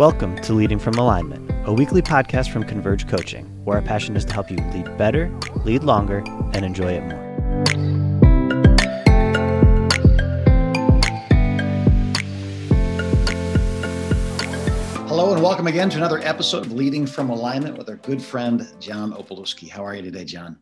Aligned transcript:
Welcome 0.00 0.36
to 0.36 0.54
Leading 0.54 0.78
from 0.78 0.94
Alignment, 0.94 1.50
a 1.66 1.72
weekly 1.74 2.00
podcast 2.00 2.50
from 2.50 2.64
Converge 2.64 3.06
Coaching, 3.06 3.44
where 3.66 3.76
our 3.76 3.82
passion 3.82 4.16
is 4.16 4.24
to 4.24 4.32
help 4.32 4.50
you 4.50 4.56
lead 4.72 4.96
better, 4.96 5.30
lead 5.66 5.84
longer, 5.84 6.24
and 6.54 6.64
enjoy 6.64 6.92
it 6.92 7.02
more. 7.02 7.20
Hello, 15.06 15.34
and 15.34 15.42
welcome 15.42 15.66
again 15.66 15.90
to 15.90 15.98
another 15.98 16.20
episode 16.20 16.64
of 16.64 16.72
Leading 16.72 17.04
from 17.04 17.28
Alignment 17.28 17.76
with 17.76 17.90
our 17.90 17.96
good 17.96 18.22
friend, 18.22 18.66
John 18.80 19.12
Opalewski. 19.12 19.68
How 19.68 19.84
are 19.84 19.94
you 19.94 20.00
today, 20.00 20.24
John? 20.24 20.56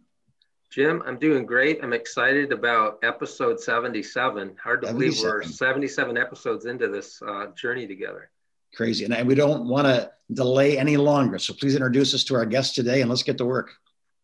Jim, 0.73 1.01
I'm 1.07 1.17
doing 1.17 1.47
great. 1.47 1.79
I'm 1.85 1.93
excited 1.93 2.51
about 2.51 2.99
episode 3.05 3.61
77. 3.61 4.57
Hard 4.61 4.81
to 4.81 4.89
77. 4.89 4.99
believe 4.99 5.23
we're 5.23 5.45
77 5.45 6.19
episodes 6.19 6.67
into 6.67 6.89
this 6.89 7.23
uh, 7.23 7.53
journey 7.55 7.87
together 7.87 8.31
crazy. 8.75 9.05
And 9.05 9.27
we 9.27 9.35
don't 9.35 9.67
want 9.67 9.87
to 9.87 10.11
delay 10.33 10.79
any 10.79 10.97
longer. 10.97 11.39
So 11.39 11.55
please 11.55 11.75
introduce 11.75 12.15
us 12.15 12.25
to 12.25 12.35
our 12.35 12.47
guest 12.47 12.75
today 12.75 13.01
and 13.01 13.09
let's 13.09 13.23
get 13.23 13.39
to 13.39 13.45
work. 13.45 13.73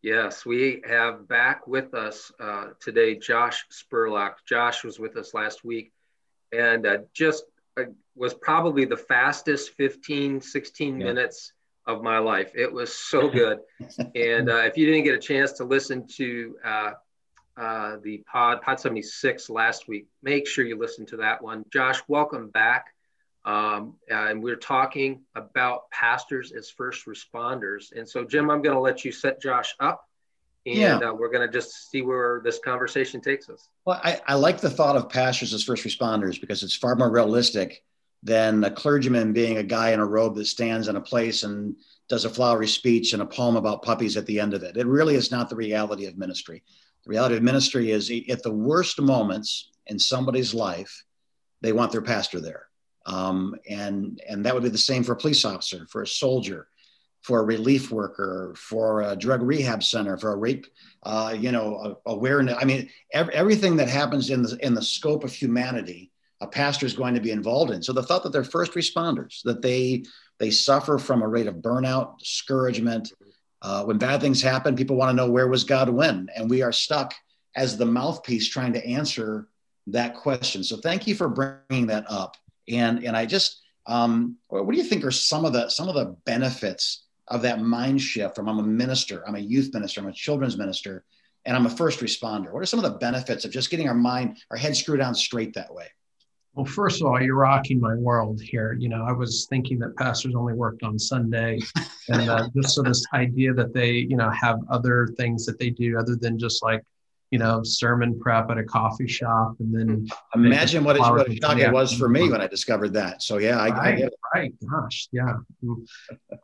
Yes, 0.03 0.45
we 0.45 0.83
have 0.87 1.27
back 1.29 1.67
with 1.67 1.95
us 1.95 2.31
uh, 2.39 2.69
today 2.79 3.17
Josh 3.17 3.65
Spurlock. 3.73 4.35
Josh 4.47 4.85
was 4.85 4.99
with 4.99 5.17
us 5.17 5.33
last 5.33 5.65
week 5.65 5.93
and 6.53 6.87
uh, 6.87 6.99
just 7.15 7.45
uh, 7.79 7.85
was 8.15 8.35
probably 8.35 8.85
the 8.85 8.97
fastest 8.97 9.71
15, 9.71 10.41
16 10.41 11.01
yeah. 11.01 11.07
minutes 11.07 11.53
of 11.87 12.03
my 12.03 12.19
life. 12.19 12.53
It 12.55 12.73
was 12.73 12.95
so 12.95 13.29
good. 13.31 13.61
and 14.15 14.51
uh, 14.51 14.57
if 14.65 14.77
you 14.77 14.87
didn't 14.87 15.05
get 15.05 15.15
a 15.15 15.19
chance 15.19 15.53
to 15.53 15.65
listen 15.65 16.07
to 16.17 16.57
uh, 16.65 16.91
uh, 17.57 17.97
the 18.03 18.23
pod, 18.31 18.63
Pod 18.63 18.81
76 18.81 19.49
last 19.49 19.89
week, 19.89 20.07
make 20.23 20.47
sure 20.47 20.65
you 20.65 20.79
listen 20.79 21.07
to 21.07 21.17
that 21.19 21.43
one. 21.43 21.65
Josh, 21.73 22.01
welcome 22.09 22.51
back. 22.51 22.94
Um, 23.45 23.95
and 24.09 24.43
we're 24.43 24.57
talking 24.57 25.23
about 25.35 25.91
pastors 25.91 26.53
as 26.53 26.71
first 26.71 27.07
responders. 27.07 27.93
And 27.93 28.09
so, 28.09 28.25
Jim, 28.25 28.51
I'm 28.51 28.63
going 28.63 28.75
to 28.75 28.81
let 28.81 29.05
you 29.05 29.13
set 29.13 29.41
Josh 29.41 29.75
up 29.81 30.09
and 30.67 30.77
yeah. 30.79 30.97
uh, 30.97 31.13
we're 31.13 31.31
going 31.31 31.47
to 31.47 31.53
just 31.53 31.91
see 31.91 32.01
where 32.01 32.41
this 32.43 32.59
conversation 32.59 33.21
takes 33.21 33.49
us. 33.51 33.69
Well, 33.85 34.01
I, 34.03 34.21
I 34.27 34.35
like 34.35 34.61
the 34.61 34.71
thought 34.71 34.97
of 34.97 35.11
pastors 35.11 35.53
as 35.53 35.63
first 35.63 35.85
responders 35.85 36.41
because 36.41 36.63
it's 36.63 36.75
far 36.75 36.97
more 36.97 37.11
realistic 37.11 37.83
than 38.23 38.65
a 38.65 38.71
clergyman 38.71 39.35
being 39.35 39.59
a 39.59 39.63
guy 39.63 39.91
in 39.91 40.01
a 40.01 40.07
robe 40.07 40.37
that 40.37 40.47
stands 40.47 40.89
in 40.89 40.97
a 40.97 41.01
place 41.01 41.43
and 41.43 41.77
does 42.09 42.25
a 42.25 42.31
flowery 42.31 42.67
speech 42.67 43.13
and 43.13 43.21
a 43.21 43.27
poem 43.27 43.57
about 43.57 43.83
puppies 43.83 44.17
at 44.17 44.25
the 44.25 44.41
end 44.41 44.55
of 44.55 44.63
it. 44.63 44.79
It 44.79 44.87
really 44.87 45.15
is 45.15 45.31
not 45.31 45.51
the 45.51 45.57
reality 45.57 46.07
of 46.07 46.17
ministry. 46.17 46.63
The 47.05 47.11
reality 47.11 47.37
of 47.37 47.43
ministry 47.43 47.91
is 47.91 48.11
at 48.31 48.43
the 48.43 48.53
worst 48.53 48.99
moments 48.99 49.71
in 49.87 49.99
somebody's 49.99 50.55
life, 50.55 51.05
they 51.61 51.73
want 51.73 51.93
their 51.93 52.01
pastor 52.01 52.41
there. 52.41 52.67
Um, 53.07 53.55
and, 53.69 54.21
and 54.29 54.45
that 54.45 54.55
would 54.55 54.63
be 54.63 54.69
the 54.71 54.79
same 54.79 55.05
for 55.05 55.13
a 55.13 55.17
police 55.17 55.45
officer, 55.45 55.87
for 55.91 56.03
a 56.03 56.07
soldier, 56.07 56.69
for 57.23 57.41
a 57.41 57.45
relief 57.45 57.91
worker, 57.91 58.55
for 58.57 59.03
a 59.03 59.17
drug 59.17 59.43
rehab 59.43 59.83
center, 59.83 60.17
for 60.19 60.33
a 60.33 60.37
rape, 60.37 60.67
uh, 61.05 61.35
you 61.39 61.53
know, 61.53 61.99
awareness. 62.07 62.57
I 62.61 62.65
mean, 62.65 62.91
ev- 63.13 63.31
everything 63.31 63.77
that 63.77 63.89
happens 63.89 64.31
in 64.31 64.43
the, 64.43 64.59
in 64.61 64.75
the 64.75 64.83
scope 64.83 65.25
of 65.25 65.33
humanity, 65.33 66.13
a 66.41 66.47
pastor 66.47 66.85
is 66.85 66.93
going 66.93 67.15
to 67.15 67.21
be 67.21 67.31
involved 67.31 67.71
in. 67.71 67.83
So 67.83 67.93
the 67.93 68.03
thought 68.03 68.23
that 68.25 68.33
they're 68.33 68.45
first 68.45 68.73
responders, 68.73 69.43
that 69.45 69.63
they, 69.63 70.05
they 70.39 70.51
suffer 70.51 70.99
from 70.99 71.23
a 71.23 71.29
rate 71.29 71.47
of 71.47 71.57
burnout, 71.57 72.19
discouragement. 72.19 73.13
Uh, 73.63 73.85
when 73.85 73.97
bad 73.97 74.21
things 74.21 74.43
happen, 74.43 74.77
people 74.77 74.97
want 74.97 75.11
to 75.11 75.17
know 75.17 75.31
where 75.31 75.49
was 75.49 75.65
God 75.65 75.89
when? 75.89 76.29
And 76.37 76.51
we 76.51 76.61
are 76.61 76.73
stuck 76.73 77.15
as 77.57 77.79
the 77.79 77.87
mouthpiece 77.87 78.49
trying 78.49 78.75
to 78.75 78.87
answer 78.87 79.49
that 79.87 80.15
question. 80.15 80.63
So 80.65 80.77
thank 80.77 81.07
you 81.07 81.15
for 81.15 81.29
bringing 81.29 81.87
that 81.87 82.05
up. 82.11 82.37
And 82.69 83.05
and 83.05 83.17
I 83.17 83.27
just 83.27 83.61
um, 83.87 84.37
what 84.49 84.71
do 84.71 84.79
you 84.79 84.85
think 84.85 85.05
are 85.05 85.11
some 85.11 85.45
of 85.45 85.53
the 85.53 85.69
some 85.69 85.89
of 85.89 85.95
the 85.95 86.17
benefits 86.25 87.05
of 87.29 87.43
that 87.43 87.61
mind 87.61 88.01
shift 88.01 88.37
from 88.37 88.49
I'm 88.49 88.59
a 88.59 88.63
minister, 88.63 89.27
I'm 89.27 89.35
a 89.35 89.41
youth 89.41 89.73
minister, 89.73 90.01
I'm 90.01 90.09
a 90.09 90.13
children's 90.13 90.57
minister, 90.57 91.05
and 91.45 91.57
I'm 91.57 91.67
a 91.67 91.71
first 91.71 92.01
responder? 92.01 92.53
What 92.53 92.63
are 92.63 92.67
some 92.67 92.83
of 92.83 92.91
the 92.91 92.99
benefits 92.99 93.45
of 93.45 93.51
just 93.51 93.71
getting 93.71 93.89
our 93.89 93.95
mind, 93.95 94.39
our 94.51 94.57
head 94.57 94.77
screwed 94.77 95.01
on 95.01 95.15
straight 95.15 95.55
that 95.55 95.73
way? 95.73 95.87
Well, 96.55 96.65
first 96.65 97.01
of 97.01 97.09
all, 97.09 97.21
you're 97.21 97.35
rocking 97.35 97.81
my 97.81 97.97
world 97.97 98.41
here. 98.41 98.77
You 98.79 98.89
know, 98.89 99.05
I 99.05 99.13
was 99.13 99.47
thinking 99.51 99.79
that 99.81 99.97
pastors 99.97 100.37
only 100.37 100.55
worked 100.55 100.85
on 100.85 100.99
Sunday, 100.99 101.59
and 102.09 102.31
uh, 102.31 102.49
just 102.57 102.77
so 102.77 102.83
this 102.83 103.05
idea 103.13 103.53
that 103.55 103.75
they, 103.75 103.93
you 103.93 104.17
know, 104.17 104.31
have 104.31 104.61
other 104.71 105.09
things 105.17 105.45
that 105.47 105.59
they 105.59 105.71
do 105.71 105.99
other 105.99 106.15
than 106.15 106.39
just 106.39 106.63
like 106.63 106.83
you 107.35 107.41
know, 107.41 107.65
sermon 107.65 108.17
prep 108.21 108.49
at 108.53 108.59
a 108.59 108.63
coffee 108.63 109.09
shop, 109.09 109.57
and 109.59 109.75
then 109.75 110.07
imagine 110.37 110.85
what, 110.85 110.97
what 111.01 111.29
a 111.29 111.35
shock 111.35 111.59
it 111.59 111.73
was 111.73 111.93
for 111.93 112.09
me 112.09 112.31
when 112.31 112.41
I 112.41 112.47
discovered 112.47 112.93
that. 112.93 113.25
So 113.25 113.39
yeah, 113.39 113.59
I, 113.59 113.71
right, 113.71 113.95
I 113.95 113.97
get 113.97 114.07
it. 114.07 114.15
Right, 114.33 114.55
gosh, 114.71 115.09
yeah. 115.11 115.35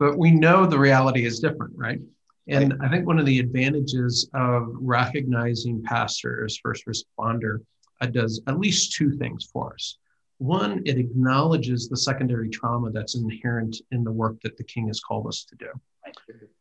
But 0.01 0.19
we 0.19 0.33
know 0.33 0.67
the 0.67 0.81
reality 0.81 1.27
is 1.27 1.39
different, 1.39 1.75
right? 1.77 2.01
And 2.49 2.73
right. 2.73 2.89
I 2.89 2.93
think 2.93 3.07
one 3.07 3.21
of 3.21 3.27
the 3.27 3.39
advantages 3.39 4.29
of 4.35 4.67
recognizing 4.81 5.81
pastors 5.85 6.59
first 6.61 6.83
responder 6.87 7.59
uh, 8.01 8.07
does 8.07 8.43
at 8.49 8.59
least 8.59 8.95
two 8.95 9.13
things 9.17 9.49
for 9.53 9.73
us. 9.75 9.97
One, 10.39 10.83
it 10.87 10.99
acknowledges 10.99 11.89
the 11.89 11.97
secondary 11.97 12.49
trauma 12.49 12.91
that's 12.91 13.15
inherent 13.15 13.77
in 13.93 14.03
the 14.03 14.11
work 14.11 14.41
that 14.43 14.57
the 14.57 14.65
King 14.65 14.89
has 14.89 14.99
called 14.99 15.29
us 15.29 15.45
to 15.51 15.55
do. 15.55 15.71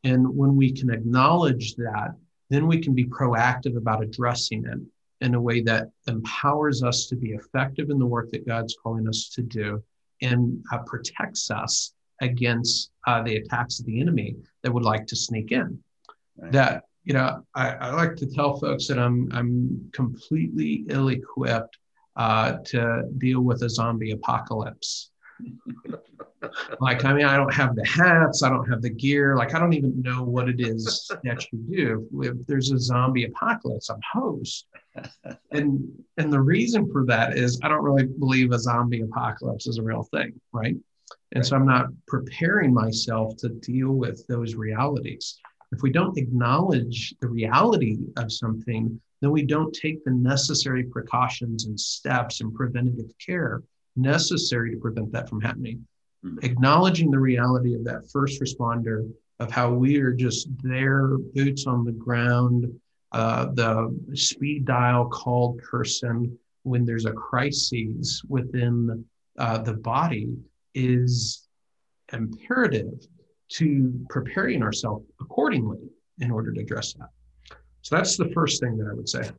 And 0.03 0.37
when 0.37 0.55
we 0.55 0.71
can 0.71 0.91
acknowledge 0.91 1.73
that, 1.77 2.13
then 2.49 2.67
we 2.67 2.81
can 2.81 2.93
be 2.93 3.05
proactive 3.05 3.77
about 3.77 4.03
addressing 4.03 4.65
it 4.65 4.79
in 5.21 5.35
a 5.35 5.41
way 5.41 5.61
that 5.61 5.89
empowers 6.07 6.81
us 6.83 7.07
to 7.07 7.15
be 7.15 7.31
effective 7.31 7.89
in 7.89 7.99
the 7.99 8.05
work 8.05 8.29
that 8.31 8.47
God's 8.47 8.75
calling 8.81 9.07
us 9.07 9.29
to 9.35 9.41
do 9.41 9.83
and 10.21 10.63
uh, 10.71 10.79
protects 10.85 11.51
us 11.51 11.93
against 12.21 12.91
uh, 13.07 13.21
the 13.23 13.37
attacks 13.37 13.79
of 13.79 13.85
the 13.85 13.99
enemy 13.99 14.35
that 14.63 14.73
would 14.73 14.83
like 14.83 15.05
to 15.07 15.15
sneak 15.15 15.51
in. 15.51 15.81
Right. 16.37 16.51
That 16.51 16.83
you 17.03 17.13
know, 17.13 17.43
I, 17.55 17.69
I, 17.71 17.91
like 17.91 18.15
to 18.17 18.27
tell 18.27 18.59
folks 18.59 18.87
that 18.87 18.99
I'm 18.99 19.29
I'm 19.31 19.89
completely 19.93 20.85
ill-equipped 20.89 21.77
uh, 22.15 22.57
to 22.65 23.03
deal 23.17 23.41
with 23.41 23.63
a 23.63 23.69
zombie 23.69 24.11
apocalypse 24.11 25.11
like, 26.79 27.05
I 27.05 27.13
mean, 27.13 27.25
I 27.25 27.35
don't 27.35 27.53
have 27.53 27.75
the 27.75 27.85
hats, 27.85 28.43
I 28.43 28.49
don't 28.49 28.69
have 28.69 28.81
the 28.81 28.89
gear, 28.89 29.35
like, 29.35 29.53
I 29.53 29.59
don't 29.59 29.73
even 29.73 30.01
know 30.01 30.23
what 30.23 30.49
it 30.49 30.59
is 30.59 31.09
that 31.23 31.45
you 31.51 31.59
do. 31.69 32.07
If 32.23 32.47
there's 32.47 32.71
a 32.71 32.79
zombie 32.79 33.25
apocalypse, 33.25 33.89
I'm 33.89 34.01
host. 34.11 34.67
And 35.51 35.87
and 36.17 36.33
the 36.33 36.41
reason 36.41 36.91
for 36.91 37.05
that 37.05 37.37
is 37.37 37.59
I 37.63 37.69
don't 37.69 37.83
really 37.83 38.05
believe 38.05 38.51
a 38.51 38.59
zombie 38.59 39.01
apocalypse 39.01 39.67
is 39.67 39.77
a 39.77 39.83
real 39.83 40.03
thing, 40.03 40.39
right? 40.51 40.75
And 41.31 41.41
right. 41.41 41.45
so 41.45 41.55
I'm 41.55 41.65
not 41.65 41.87
preparing 42.07 42.73
myself 42.73 43.37
to 43.37 43.49
deal 43.49 43.91
with 43.91 44.25
those 44.27 44.55
realities. 44.55 45.37
If 45.71 45.81
we 45.83 45.91
don't 45.91 46.17
acknowledge 46.17 47.13
the 47.21 47.27
reality 47.27 47.97
of 48.17 48.31
something, 48.31 48.99
then 49.21 49.31
we 49.31 49.43
don't 49.43 49.73
take 49.73 50.03
the 50.03 50.11
necessary 50.11 50.83
precautions 50.83 51.65
and 51.65 51.79
steps 51.79 52.41
and 52.41 52.53
preventative 52.53 53.11
care 53.23 53.61
necessary 53.99 54.71
to 54.71 54.77
prevent 54.77 55.11
that 55.11 55.29
from 55.29 55.41
happening. 55.41 55.85
Mm-hmm. 56.25 56.39
Acknowledging 56.43 57.11
the 57.11 57.19
reality 57.19 57.75
of 57.75 57.83
that 57.85 58.09
first 58.11 58.41
responder, 58.41 59.09
of 59.39 59.51
how 59.51 59.71
we 59.71 59.99
are 59.99 60.11
just 60.11 60.49
their 60.61 61.17
boots 61.17 61.65
on 61.65 61.85
the 61.85 61.93
ground, 61.93 62.71
uh, 63.11 63.45
the 63.53 63.95
speed 64.13 64.65
dial 64.65 65.07
called 65.07 65.59
person 65.59 66.37
when 66.63 66.85
there's 66.85 67.05
a 67.05 67.11
crisis 67.11 68.21
within 68.27 69.05
uh, 69.37 69.57
the 69.59 69.73
body 69.73 70.35
is 70.75 71.47
imperative 72.13 73.07
to 73.47 74.05
preparing 74.09 74.61
ourselves 74.61 75.05
accordingly 75.21 75.79
in 76.19 76.29
order 76.29 76.51
to 76.51 76.61
address 76.61 76.93
that. 76.93 77.09
So 77.81 77.95
that's 77.95 78.17
the 78.17 78.29
first 78.33 78.61
thing 78.61 78.77
that 78.77 78.89
I 78.91 78.93
would 78.93 79.09
say. 79.09 79.31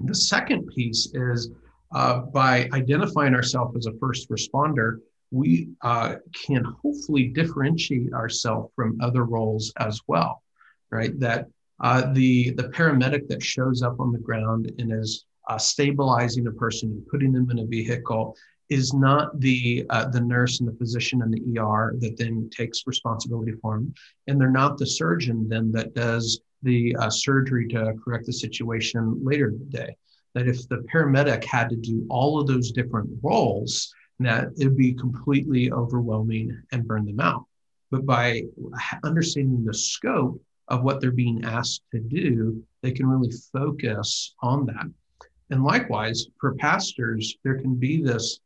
The 0.00 0.14
second 0.14 0.66
piece 0.74 1.08
is 1.14 1.50
uh, 1.96 2.18
by 2.18 2.68
identifying 2.74 3.34
ourselves 3.34 3.74
as 3.74 3.86
a 3.86 3.98
first 3.98 4.28
responder, 4.28 4.98
we 5.30 5.70
uh, 5.80 6.16
can 6.46 6.62
hopefully 6.82 7.28
differentiate 7.28 8.12
ourselves 8.12 8.70
from 8.76 9.00
other 9.00 9.24
roles 9.24 9.72
as 9.78 9.98
well, 10.06 10.42
right? 10.90 11.18
That 11.18 11.46
uh, 11.80 12.12
the 12.12 12.50
the 12.50 12.64
paramedic 12.64 13.28
that 13.28 13.42
shows 13.42 13.82
up 13.82 13.98
on 13.98 14.12
the 14.12 14.18
ground 14.18 14.70
and 14.78 14.92
is 14.92 15.24
uh, 15.48 15.56
stabilizing 15.56 16.46
a 16.46 16.52
person 16.52 16.90
and 16.90 17.06
putting 17.06 17.32
them 17.32 17.50
in 17.50 17.60
a 17.60 17.64
vehicle 17.64 18.36
is 18.68 18.92
not 18.92 19.40
the 19.40 19.86
uh, 19.88 20.06
the 20.10 20.20
nurse 20.20 20.60
and 20.60 20.68
the 20.68 20.76
physician 20.76 21.22
in 21.22 21.30
the 21.30 21.58
ER 21.58 21.94
that 22.00 22.18
then 22.18 22.50
takes 22.54 22.86
responsibility 22.86 23.52
for 23.62 23.76
them, 23.76 23.94
and 24.26 24.38
they're 24.38 24.50
not 24.50 24.76
the 24.76 24.86
surgeon 24.86 25.48
then 25.48 25.72
that 25.72 25.94
does 25.94 26.40
the 26.62 26.94
uh, 26.96 27.08
surgery 27.08 27.66
to 27.68 27.94
correct 28.04 28.26
the 28.26 28.32
situation 28.34 29.18
later 29.24 29.48
in 29.48 29.58
the 29.58 29.78
day 29.78 29.96
that 30.36 30.46
if 30.46 30.68
the 30.68 30.84
paramedic 30.92 31.42
had 31.44 31.70
to 31.70 31.76
do 31.76 32.06
all 32.10 32.38
of 32.38 32.46
those 32.46 32.70
different 32.70 33.08
roles, 33.22 33.90
that 34.20 34.48
it'd 34.58 34.76
be 34.76 34.92
completely 34.92 35.72
overwhelming 35.72 36.62
and 36.72 36.86
burn 36.86 37.06
them 37.06 37.20
out. 37.20 37.46
But 37.90 38.04
by 38.04 38.42
understanding 39.02 39.64
the 39.64 39.72
scope 39.72 40.38
of 40.68 40.82
what 40.82 41.00
they're 41.00 41.10
being 41.10 41.42
asked 41.46 41.84
to 41.92 42.00
do, 42.00 42.62
they 42.82 42.92
can 42.92 43.06
really 43.06 43.32
focus 43.50 44.34
on 44.42 44.66
that. 44.66 44.84
And 45.48 45.64
likewise, 45.64 46.26
for 46.38 46.54
pastors, 46.56 47.34
there 47.42 47.58
can 47.58 47.74
be 47.74 48.02
this 48.02 48.38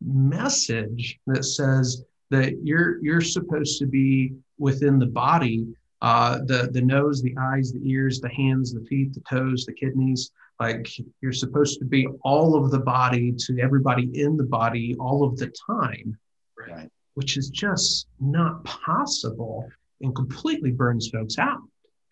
message 0.00 1.20
that 1.28 1.44
says, 1.44 2.02
that 2.30 2.54
you're 2.64 2.98
you're 3.04 3.20
supposed 3.20 3.78
to 3.78 3.86
be 3.86 4.34
within 4.58 4.98
the 4.98 5.06
body 5.06 5.64
uh, 6.02 6.38
the 6.46 6.68
the 6.72 6.80
nose 6.80 7.22
the 7.22 7.36
eyes 7.38 7.72
the 7.72 7.80
ears 7.88 8.20
the 8.20 8.28
hands 8.28 8.72
the 8.72 8.84
feet 8.86 9.14
the 9.14 9.20
toes 9.20 9.64
the 9.64 9.72
kidneys 9.72 10.32
like 10.60 10.88
you're 11.20 11.32
supposed 11.32 11.78
to 11.78 11.84
be 11.84 12.06
all 12.22 12.56
of 12.62 12.70
the 12.70 12.78
body 12.78 13.32
to 13.36 13.58
everybody 13.60 14.08
in 14.20 14.36
the 14.36 14.44
body 14.44 14.96
all 14.98 15.22
of 15.24 15.36
the 15.36 15.52
time 15.70 16.18
Right. 16.58 16.90
which 17.14 17.36
is 17.36 17.50
just 17.50 18.06
not 18.20 18.64
possible 18.64 19.68
and 20.00 20.14
completely 20.14 20.70
burns 20.72 21.08
folks 21.10 21.38
out 21.38 21.60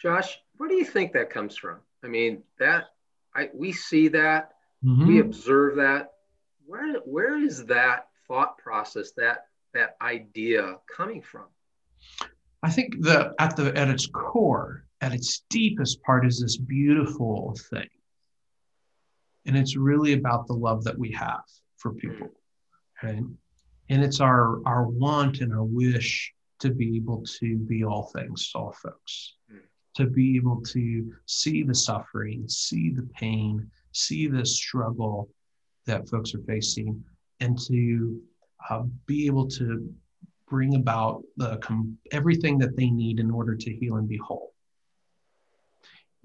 Josh, 0.01 0.39
where 0.59 0.69
do 0.69 0.75
you 0.75 0.85
think 0.85 1.13
that 1.15 1.31
comes 1.31 1.57
from? 1.57 1.79
I 2.03 2.09
mean, 2.09 2.43
that 2.59 2.85
I 3.35 3.49
we 3.55 3.73
see 3.73 4.09
that, 4.09 4.53
Mhm. 4.85 5.07
we 5.07 5.19
observe 5.21 5.77
that. 5.77 6.13
Where 6.67 6.99
where 7.01 7.39
is 7.43 7.65
that 7.67 8.09
thought 8.29 8.59
process, 8.59 9.13
that 9.13 9.47
that 9.73 9.97
idea 10.03 10.79
coming 10.95 11.23
from? 11.23 11.47
I 12.63 12.71
think 12.71 13.01
the 13.03 13.35
at 13.39 13.57
the 13.57 13.75
at 13.77 13.89
its 13.89 14.07
core, 14.07 14.85
at 15.01 15.15
its 15.15 15.41
deepest 15.49 16.03
part, 16.03 16.27
is 16.27 16.39
this 16.41 16.59
beautiful 16.59 17.55
thing, 17.71 17.89
and 19.47 19.57
it's 19.57 19.77
really 19.77 20.13
about 20.15 20.47
the 20.47 20.55
love 20.55 20.85
that 20.85 20.99
we 20.99 21.11
have 21.13 21.43
for 21.77 21.93
people, 21.93 22.29
right? 23.03 23.23
And 23.91 24.03
it's 24.05 24.21
our 24.21 24.67
our 24.67 24.87
want 24.89 25.41
and 25.41 25.53
our 25.53 25.65
wish 25.65 26.33
to 26.61 26.71
be 26.71 26.97
able 26.97 27.23
to 27.41 27.57
be 27.59 27.85
all 27.85 28.05
things 28.15 28.51
to 28.53 28.59
all 28.59 28.73
folks, 28.73 29.35
Mm. 29.53 29.61
to 29.97 30.07
be 30.07 30.37
able 30.37 30.63
to 30.63 31.13
see 31.27 31.63
the 31.63 31.75
suffering, 31.75 32.49
see 32.49 32.91
the 32.91 33.09
pain, 33.21 33.71
see 33.93 34.27
the 34.29 34.47
struggle 34.47 35.29
that 35.87 36.09
folks 36.09 36.35
are 36.35 36.43
facing, 36.47 37.05
and 37.41 37.59
to 37.59 38.23
uh, 38.71 38.85
be 39.07 39.27
able 39.27 39.47
to 39.47 39.93
bring 40.49 40.75
about 40.77 41.23
the 41.37 41.59
com- 41.59 41.99
everything 42.13 42.57
that 42.59 42.77
they 42.77 42.89
need 42.89 43.21
in 43.21 43.31
order 43.31 43.55
to 43.55 43.75
heal 43.75 43.97
and 43.97 44.09
be 44.09 44.17
whole. 44.17 44.55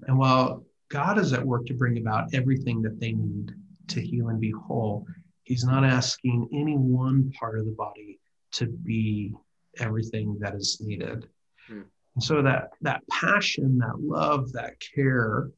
And 0.06 0.16
while 0.18 0.64
God 0.90 1.18
is 1.18 1.32
at 1.32 1.44
work 1.44 1.66
to 1.66 1.74
bring 1.74 1.98
about 1.98 2.34
everything 2.34 2.82
that 2.82 3.00
they 3.00 3.12
need 3.12 3.52
to 3.88 4.00
heal 4.00 4.28
and 4.28 4.40
be 4.40 4.50
whole, 4.50 5.06
He's 5.44 5.64
not 5.64 5.84
asking 5.84 6.48
any 6.52 6.76
one 6.76 7.32
part 7.32 7.58
of 7.58 7.64
the 7.64 7.72
body 7.72 8.20
to 8.52 8.66
be 8.66 9.34
everything 9.78 10.36
that 10.40 10.54
is 10.54 10.80
needed. 10.80 11.26
Hmm. 11.66 11.82
And 12.14 12.22
so 12.22 12.42
that 12.42 12.70
that 12.82 13.02
passion, 13.08 13.78
that 13.78 14.00
love, 14.00 14.52
that 14.52 14.74
care 14.94 15.50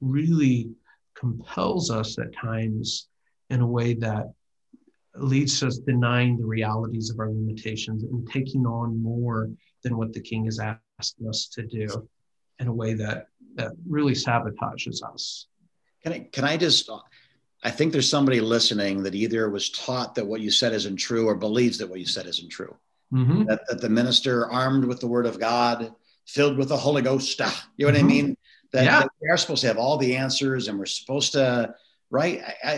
really 0.00 0.70
compels 1.14 1.90
us 1.90 2.18
at 2.18 2.34
times 2.34 3.08
in 3.50 3.60
a 3.60 3.66
way 3.66 3.94
that 3.94 4.32
leads 5.14 5.60
to 5.60 5.66
us 5.66 5.78
denying 5.78 6.38
the 6.38 6.46
realities 6.46 7.10
of 7.10 7.18
our 7.18 7.28
limitations 7.28 8.02
and 8.02 8.28
taking 8.30 8.66
on 8.66 9.02
more 9.02 9.50
than 9.82 9.96
what 9.96 10.12
the 10.12 10.20
king 10.20 10.46
is 10.46 10.58
asking 10.58 11.28
us 11.28 11.48
to 11.48 11.66
do 11.66 12.08
in 12.58 12.66
a 12.66 12.72
way 12.72 12.94
that 12.94 13.26
that 13.56 13.72
really 13.88 14.12
sabotages 14.14 15.02
us. 15.02 15.46
Can 16.02 16.12
I, 16.12 16.18
can 16.32 16.44
I 16.44 16.56
just, 16.56 16.90
I 17.62 17.70
think 17.70 17.92
there's 17.92 18.10
somebody 18.10 18.40
listening 18.40 19.02
that 19.04 19.14
either 19.14 19.48
was 19.48 19.70
taught 19.70 20.14
that 20.16 20.26
what 20.26 20.40
you 20.40 20.50
said 20.50 20.72
isn't 20.72 20.96
true 20.96 21.26
or 21.28 21.34
believes 21.34 21.78
that 21.78 21.88
what 21.88 22.00
you 22.00 22.06
said 22.06 22.26
isn't 22.26 22.48
true. 22.50 22.74
Mhm. 23.12 23.46
That, 23.46 23.60
that 23.68 23.80
the 23.80 23.88
minister, 23.88 24.50
armed 24.50 24.84
with 24.84 25.00
the 25.00 25.06
word 25.06 25.26
of 25.26 25.38
God, 25.38 25.94
filled 26.26 26.56
with 26.56 26.68
the 26.68 26.76
Holy 26.76 27.02
Ghost, 27.02 27.40
ah, 27.42 27.68
you 27.76 27.86
know 27.86 27.92
what 27.92 27.98
I 27.98 28.02
Mhm. 28.02 28.06
mean? 28.06 28.36
That, 28.72 28.84
Yeah. 28.84 29.00
that 29.00 29.10
we 29.20 29.28
are 29.28 29.36
supposed 29.36 29.60
to 29.60 29.66
have 29.68 29.76
all 29.78 29.98
the 29.98 30.16
answers 30.16 30.68
and 30.68 30.78
we're 30.78 30.86
supposed 30.86 31.32
to, 31.32 31.74
right? 32.10 32.42
I, 32.42 32.54
I, 32.70 32.76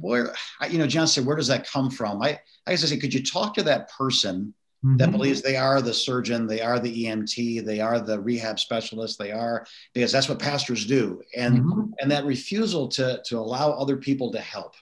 where, 0.00 0.34
I, 0.60 0.66
you 0.68 0.78
know, 0.78 0.86
John 0.86 1.06
said, 1.06 1.26
where 1.26 1.36
does 1.36 1.48
that 1.48 1.68
come 1.68 1.90
from? 1.90 2.22
I, 2.22 2.40
I 2.66 2.70
guess 2.72 2.82
I 2.84 2.86
say, 2.86 2.96
could 2.96 3.12
you 3.14 3.22
talk 3.22 3.54
to 3.54 3.62
that 3.64 3.90
person 3.92 4.54
that 4.82 5.08
Mhm. 5.08 5.12
believes 5.12 5.42
they 5.42 5.56
are 5.56 5.80
the 5.82 5.94
surgeon, 5.94 6.46
they 6.46 6.60
are 6.60 6.78
the 6.78 7.04
EMT, 7.04 7.60
they 7.64 7.80
are 7.80 8.00
the 8.00 8.20
rehab 8.20 8.58
specialist, 8.60 9.18
they 9.18 9.32
are 9.32 9.66
because 9.94 10.12
that's 10.12 10.28
what 10.28 10.38
pastors 10.38 10.86
do, 10.86 11.22
and 11.36 11.64
Mhm. 11.64 11.92
and 12.00 12.10
that 12.10 12.24
refusal 12.24 12.88
to 12.88 13.20
to 13.26 13.38
allow 13.38 13.70
other 13.72 13.96
people 13.96 14.30
to 14.32 14.40
help, 14.40 14.74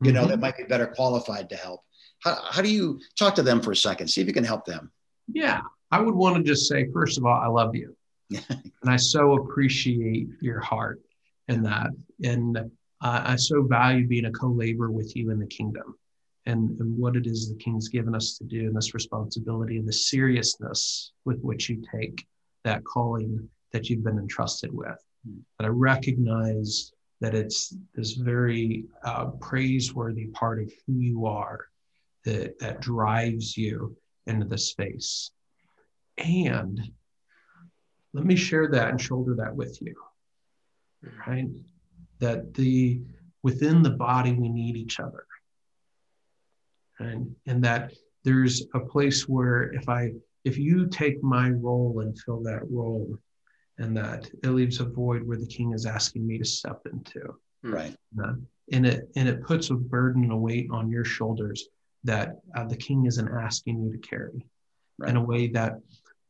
you 0.00 0.12
know, 0.12 0.24
Mhm. 0.24 0.28
that 0.28 0.40
might 0.40 0.56
be 0.56 0.64
better 0.64 0.86
qualified 0.86 1.48
to 1.50 1.56
help. 1.56 1.82
How, 2.20 2.38
how 2.50 2.62
do 2.62 2.72
you 2.72 3.00
talk 3.18 3.34
to 3.36 3.42
them 3.42 3.60
for 3.60 3.72
a 3.72 3.76
second? 3.76 4.08
See 4.08 4.20
if 4.20 4.26
you 4.26 4.32
can 4.32 4.44
help 4.44 4.64
them. 4.64 4.90
Yeah, 5.32 5.60
I 5.90 6.00
would 6.00 6.14
want 6.14 6.36
to 6.36 6.42
just 6.42 6.68
say, 6.68 6.88
first 6.92 7.18
of 7.18 7.24
all, 7.26 7.38
I 7.38 7.46
love 7.48 7.74
you. 7.74 7.96
and 8.30 8.90
I 8.90 8.96
so 8.96 9.34
appreciate 9.34 10.28
your 10.40 10.60
heart 10.60 11.02
in 11.48 11.62
that. 11.64 11.90
And 12.24 12.56
uh, 12.56 12.62
I 13.02 13.36
so 13.36 13.62
value 13.64 14.06
being 14.06 14.24
a 14.26 14.30
co 14.32 14.48
laborer 14.48 14.90
with 14.90 15.14
you 15.16 15.30
in 15.30 15.38
the 15.38 15.46
kingdom 15.46 15.96
and, 16.46 16.78
and 16.80 16.98
what 16.98 17.16
it 17.16 17.26
is 17.26 17.48
the 17.48 17.56
king's 17.56 17.88
given 17.88 18.14
us 18.14 18.36
to 18.38 18.44
do 18.44 18.66
and 18.66 18.76
this 18.76 18.94
responsibility 18.94 19.78
and 19.78 19.86
the 19.86 19.92
seriousness 19.92 21.12
with 21.24 21.40
which 21.40 21.68
you 21.68 21.82
take 21.94 22.26
that 22.64 22.84
calling 22.84 23.48
that 23.72 23.88
you've 23.88 24.04
been 24.04 24.18
entrusted 24.18 24.72
with. 24.72 24.98
But 25.56 25.66
I 25.66 25.68
recognize 25.68 26.92
that 27.20 27.34
it's 27.34 27.76
this 27.94 28.14
very 28.14 28.84
uh, 29.04 29.26
praiseworthy 29.40 30.26
part 30.26 30.60
of 30.60 30.72
who 30.86 30.94
you 30.94 31.26
are 31.26 31.66
that, 32.24 32.58
that 32.58 32.80
drives 32.80 33.56
you 33.56 33.96
into 34.26 34.46
the 34.46 34.58
space. 34.58 35.30
And 36.18 36.80
let 38.12 38.24
me 38.24 38.36
share 38.36 38.68
that 38.68 38.90
and 38.90 39.00
shoulder 39.00 39.34
that 39.36 39.54
with 39.54 39.80
you. 39.80 39.94
Right? 41.26 41.48
That 42.18 42.54
the 42.54 43.00
within 43.42 43.82
the 43.82 43.90
body 43.90 44.32
we 44.32 44.48
need 44.48 44.76
each 44.76 45.00
other. 45.00 45.24
And 47.06 47.34
and 47.46 47.62
that 47.64 47.92
there's 48.24 48.66
a 48.74 48.80
place 48.80 49.28
where 49.28 49.72
if 49.72 49.88
I 49.88 50.12
if 50.44 50.58
you 50.58 50.86
take 50.86 51.22
my 51.22 51.50
role 51.50 52.00
and 52.00 52.18
fill 52.18 52.42
that 52.44 52.62
role, 52.70 53.18
and 53.78 53.96
that 53.96 54.30
it 54.42 54.50
leaves 54.50 54.80
a 54.80 54.84
void 54.84 55.22
where 55.26 55.38
the 55.38 55.46
king 55.46 55.72
is 55.72 55.86
asking 55.86 56.26
me 56.26 56.38
to 56.38 56.44
step 56.44 56.82
into. 56.92 57.34
Hmm. 57.62 57.74
Right. 57.74 57.96
Uh, 58.22 58.34
and 58.72 58.86
it 58.86 59.08
and 59.16 59.28
it 59.28 59.42
puts 59.42 59.70
a 59.70 59.74
burden 59.74 60.22
and 60.24 60.32
a 60.32 60.36
weight 60.36 60.68
on 60.70 60.90
your 60.90 61.04
shoulders 61.04 61.68
that 62.04 62.36
uh, 62.56 62.64
the 62.64 62.76
king 62.76 63.06
isn't 63.06 63.28
asking 63.28 63.82
you 63.82 63.92
to 63.92 63.98
carry 63.98 64.44
Right. 64.98 65.10
in 65.10 65.16
a 65.16 65.22
way 65.22 65.48
that 65.48 65.80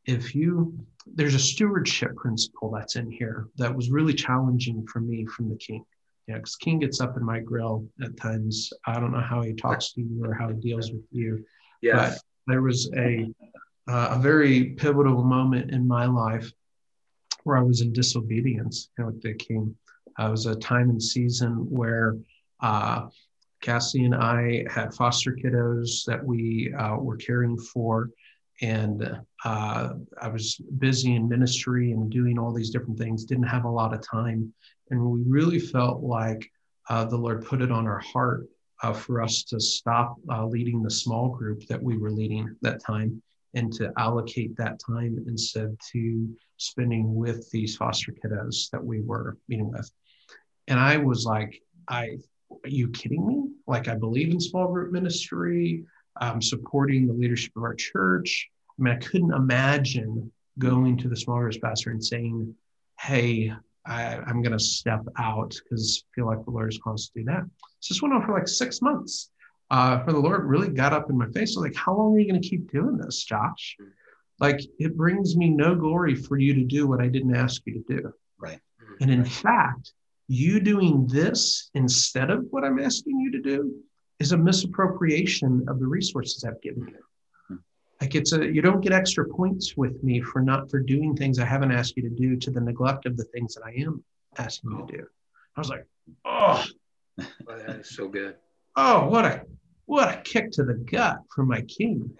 if 0.06 0.34
you 0.34 0.78
there's 1.06 1.34
a 1.34 1.38
stewardship 1.38 2.14
principle 2.16 2.70
that's 2.70 2.96
in 2.96 3.10
here 3.10 3.48
that 3.56 3.74
was 3.74 3.90
really 3.90 4.14
challenging 4.14 4.86
for 4.86 5.00
me 5.00 5.26
from 5.26 5.48
the 5.48 5.56
king 5.56 5.84
yeah 6.28 6.36
because 6.36 6.56
king 6.56 6.78
gets 6.78 7.00
up 7.00 7.16
in 7.16 7.24
my 7.24 7.40
grill 7.40 7.86
at 8.02 8.16
times 8.16 8.72
i 8.86 8.94
don't 8.98 9.12
know 9.12 9.20
how 9.20 9.42
he 9.42 9.52
talks 9.54 9.92
to 9.92 10.00
you 10.00 10.24
or 10.24 10.34
how 10.34 10.48
he 10.48 10.54
deals 10.54 10.90
with 10.92 11.04
you 11.10 11.44
Yes. 11.80 12.14
but 12.14 12.52
there 12.52 12.62
was 12.62 12.90
a 12.96 13.28
uh, 13.88 14.10
a 14.12 14.18
very 14.20 14.66
pivotal 14.76 15.24
moment 15.24 15.72
in 15.72 15.86
my 15.86 16.06
life 16.06 16.48
where 17.42 17.56
I 17.56 17.62
was 17.62 17.80
in 17.80 17.92
disobedience 17.92 18.90
you 18.96 19.02
know, 19.02 19.10
with 19.10 19.20
the 19.20 19.34
king. 19.34 19.74
Uh, 20.16 20.26
it 20.28 20.30
was 20.30 20.46
a 20.46 20.54
time 20.54 20.88
and 20.90 21.02
season 21.02 21.68
where 21.68 22.16
uh, 22.60 23.08
Cassie 23.60 24.04
and 24.04 24.14
I 24.14 24.64
had 24.70 24.94
foster 24.94 25.32
kiddos 25.32 26.04
that 26.06 26.24
we 26.24 26.72
uh, 26.78 26.96
were 26.96 27.16
caring 27.16 27.58
for, 27.58 28.10
and 28.62 29.20
uh, 29.44 29.88
I 30.20 30.28
was 30.28 30.56
busy 30.78 31.14
in 31.16 31.28
ministry 31.28 31.92
and 31.92 32.10
doing 32.10 32.38
all 32.38 32.52
these 32.52 32.70
different 32.70 32.98
things. 32.98 33.24
Didn't 33.24 33.44
have 33.44 33.64
a 33.64 33.70
lot 33.70 33.92
of 33.92 34.06
time, 34.06 34.52
and 34.90 35.04
we 35.04 35.22
really 35.26 35.58
felt 35.58 36.02
like 36.02 36.48
uh, 36.88 37.04
the 37.04 37.16
Lord 37.16 37.44
put 37.44 37.60
it 37.60 37.72
on 37.72 37.86
our 37.86 38.00
heart 38.00 38.46
uh, 38.82 38.92
for 38.92 39.22
us 39.22 39.42
to 39.44 39.60
stop 39.60 40.16
uh, 40.30 40.46
leading 40.46 40.82
the 40.82 40.90
small 40.90 41.28
group 41.28 41.66
that 41.66 41.82
we 41.82 41.98
were 41.98 42.10
leading 42.10 42.56
that 42.62 42.82
time 42.84 43.22
and 43.54 43.72
to 43.74 43.92
allocate 43.98 44.56
that 44.56 44.80
time 44.84 45.22
instead 45.26 45.76
to 45.92 46.28
spending 46.56 47.14
with 47.14 47.50
these 47.50 47.76
foster 47.76 48.12
kiddos 48.12 48.70
that 48.70 48.82
we 48.82 49.00
were 49.00 49.36
meeting 49.48 49.70
with. 49.70 49.90
And 50.68 50.78
I 50.78 50.96
was 50.96 51.24
like, 51.24 51.60
I, 51.88 52.18
are 52.50 52.68
you 52.68 52.88
kidding 52.88 53.26
me? 53.26 53.50
Like, 53.66 53.88
I 53.88 53.94
believe 53.94 54.30
in 54.30 54.40
small 54.40 54.68
group 54.68 54.92
ministry. 54.92 55.84
I'm 56.16 56.42
supporting 56.42 57.06
the 57.06 57.12
leadership 57.12 57.52
of 57.56 57.62
our 57.62 57.74
church. 57.74 58.48
I 58.78 58.82
mean, 58.82 58.94
I 58.94 58.98
couldn't 58.98 59.32
imagine 59.32 60.30
going 60.58 60.96
to 60.98 61.08
the 61.08 61.16
small 61.16 61.38
group 61.38 61.54
pastor 61.62 61.90
and 61.90 62.04
saying, 62.04 62.54
Hey, 63.00 63.52
I, 63.86 64.16
I'm 64.16 64.42
going 64.42 64.56
to 64.56 64.62
step 64.62 65.02
out 65.18 65.54
because 65.62 66.04
I 66.04 66.08
feel 66.14 66.26
like 66.26 66.44
the 66.44 66.50
Lord 66.50 66.72
is 66.72 66.78
calling 66.82 66.94
us 66.94 67.08
to 67.08 67.20
do 67.20 67.24
that. 67.24 67.44
So 67.80 67.94
this 67.94 68.02
went 68.02 68.14
on 68.14 68.24
for 68.24 68.32
like 68.32 68.48
six 68.48 68.80
months. 68.80 69.30
Uh, 69.70 70.04
for 70.04 70.12
the 70.12 70.18
Lord 70.18 70.44
really 70.44 70.68
got 70.68 70.92
up 70.92 71.08
in 71.08 71.16
my 71.16 71.28
face. 71.28 71.56
like, 71.56 71.74
how 71.74 71.96
long 71.96 72.14
are 72.14 72.18
you 72.18 72.28
going 72.28 72.40
to 72.40 72.46
keep 72.46 72.70
doing 72.70 72.98
this, 72.98 73.24
Josh? 73.24 73.76
Like, 74.38 74.60
it 74.78 74.96
brings 74.98 75.34
me 75.34 75.48
no 75.48 75.74
glory 75.74 76.14
for 76.14 76.36
you 76.36 76.52
to 76.54 76.64
do 76.64 76.86
what 76.86 77.00
I 77.00 77.08
didn't 77.08 77.34
ask 77.34 77.62
you 77.64 77.82
to 77.82 77.96
do. 77.96 78.12
Right. 78.38 78.60
And 79.00 79.10
in 79.10 79.24
fact, 79.24 79.94
you 80.28 80.60
doing 80.60 81.06
this 81.06 81.70
instead 81.74 82.30
of 82.30 82.46
what 82.50 82.64
I'm 82.64 82.78
asking 82.78 83.18
you 83.18 83.32
to 83.32 83.40
do 83.40 83.74
is 84.18 84.32
a 84.32 84.36
misappropriation 84.36 85.64
of 85.68 85.80
the 85.80 85.86
resources 85.86 86.44
I've 86.44 86.60
given 86.60 86.86
you. 86.88 86.98
Like 88.12 88.20
it's 88.20 88.32
a 88.34 88.44
you 88.44 88.60
don't 88.60 88.82
get 88.82 88.92
extra 88.92 89.26
points 89.26 89.74
with 89.74 90.04
me 90.04 90.20
for 90.20 90.42
not 90.42 90.70
for 90.70 90.80
doing 90.80 91.16
things 91.16 91.38
I 91.38 91.46
haven't 91.46 91.72
asked 91.72 91.96
you 91.96 92.02
to 92.02 92.10
do 92.10 92.36
to 92.36 92.50
the 92.50 92.60
neglect 92.60 93.06
of 93.06 93.16
the 93.16 93.24
things 93.24 93.54
that 93.54 93.62
I 93.64 93.70
am 93.80 94.04
asking 94.36 94.72
you 94.72 94.86
to 94.86 94.96
do. 94.98 95.06
I 95.56 95.60
was 95.60 95.70
like, 95.70 95.86
oh, 96.26 96.62
Oh, 97.48 97.56
that 97.56 97.76
is 97.76 97.96
so 97.96 98.08
good. 98.08 98.36
oh, 98.76 99.08
what 99.08 99.24
a 99.24 99.46
what 99.86 100.12
a 100.14 100.20
kick 100.20 100.50
to 100.52 100.62
the 100.62 100.74
gut 100.74 101.20
from 101.34 101.48
my 101.48 101.62
king. 101.62 102.10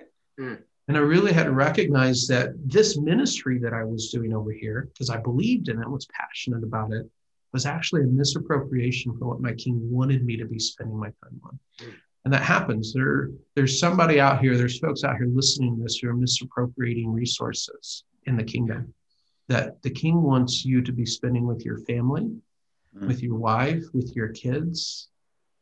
Mm. 0.40 0.62
And 0.88 0.96
I 0.96 1.00
really 1.00 1.32
had 1.34 1.44
to 1.44 1.52
recognize 1.52 2.26
that 2.28 2.54
this 2.64 2.96
ministry 2.96 3.58
that 3.58 3.74
I 3.74 3.84
was 3.84 4.10
doing 4.10 4.34
over 4.34 4.50
here, 4.50 4.88
because 4.94 5.10
I 5.10 5.18
believed 5.18 5.68
in 5.68 5.78
it, 5.78 5.90
was 5.90 6.06
passionate 6.06 6.64
about 6.64 6.92
it, 6.92 7.06
was 7.52 7.66
actually 7.66 8.04
a 8.04 8.06
misappropriation 8.06 9.14
for 9.18 9.26
what 9.26 9.42
my 9.42 9.52
king 9.52 9.78
wanted 9.90 10.24
me 10.24 10.38
to 10.38 10.46
be 10.46 10.58
spending 10.58 10.98
my 10.98 11.08
time 11.22 11.38
on. 11.44 11.58
Mm. 11.82 11.94
And 12.24 12.32
that 12.32 12.42
happens. 12.42 12.92
There, 12.92 13.30
there's 13.56 13.80
somebody 13.80 14.20
out 14.20 14.40
here, 14.40 14.56
there's 14.56 14.78
folks 14.78 15.02
out 15.02 15.16
here 15.16 15.26
listening 15.26 15.76
to 15.76 15.82
this 15.82 15.98
who 15.98 16.08
are 16.08 16.14
misappropriating 16.14 17.12
resources 17.12 18.04
in 18.26 18.36
the 18.36 18.44
kingdom 18.44 18.94
that 19.48 19.82
the 19.82 19.90
king 19.90 20.22
wants 20.22 20.64
you 20.64 20.80
to 20.82 20.92
be 20.92 21.04
spending 21.04 21.46
with 21.46 21.64
your 21.64 21.78
family, 21.78 22.30
mm. 22.96 23.06
with 23.06 23.22
your 23.22 23.34
wife, 23.34 23.82
with 23.92 24.14
your 24.14 24.28
kids, 24.28 25.08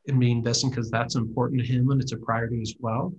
and 0.06 0.20
being 0.20 0.38
investing 0.38 0.70
because 0.70 0.90
that's 0.90 1.14
important 1.14 1.60
to 1.60 1.66
him 1.66 1.90
and 1.90 2.00
it's 2.00 2.12
a 2.12 2.16
priority 2.16 2.60
as 2.60 2.74
well. 2.78 3.12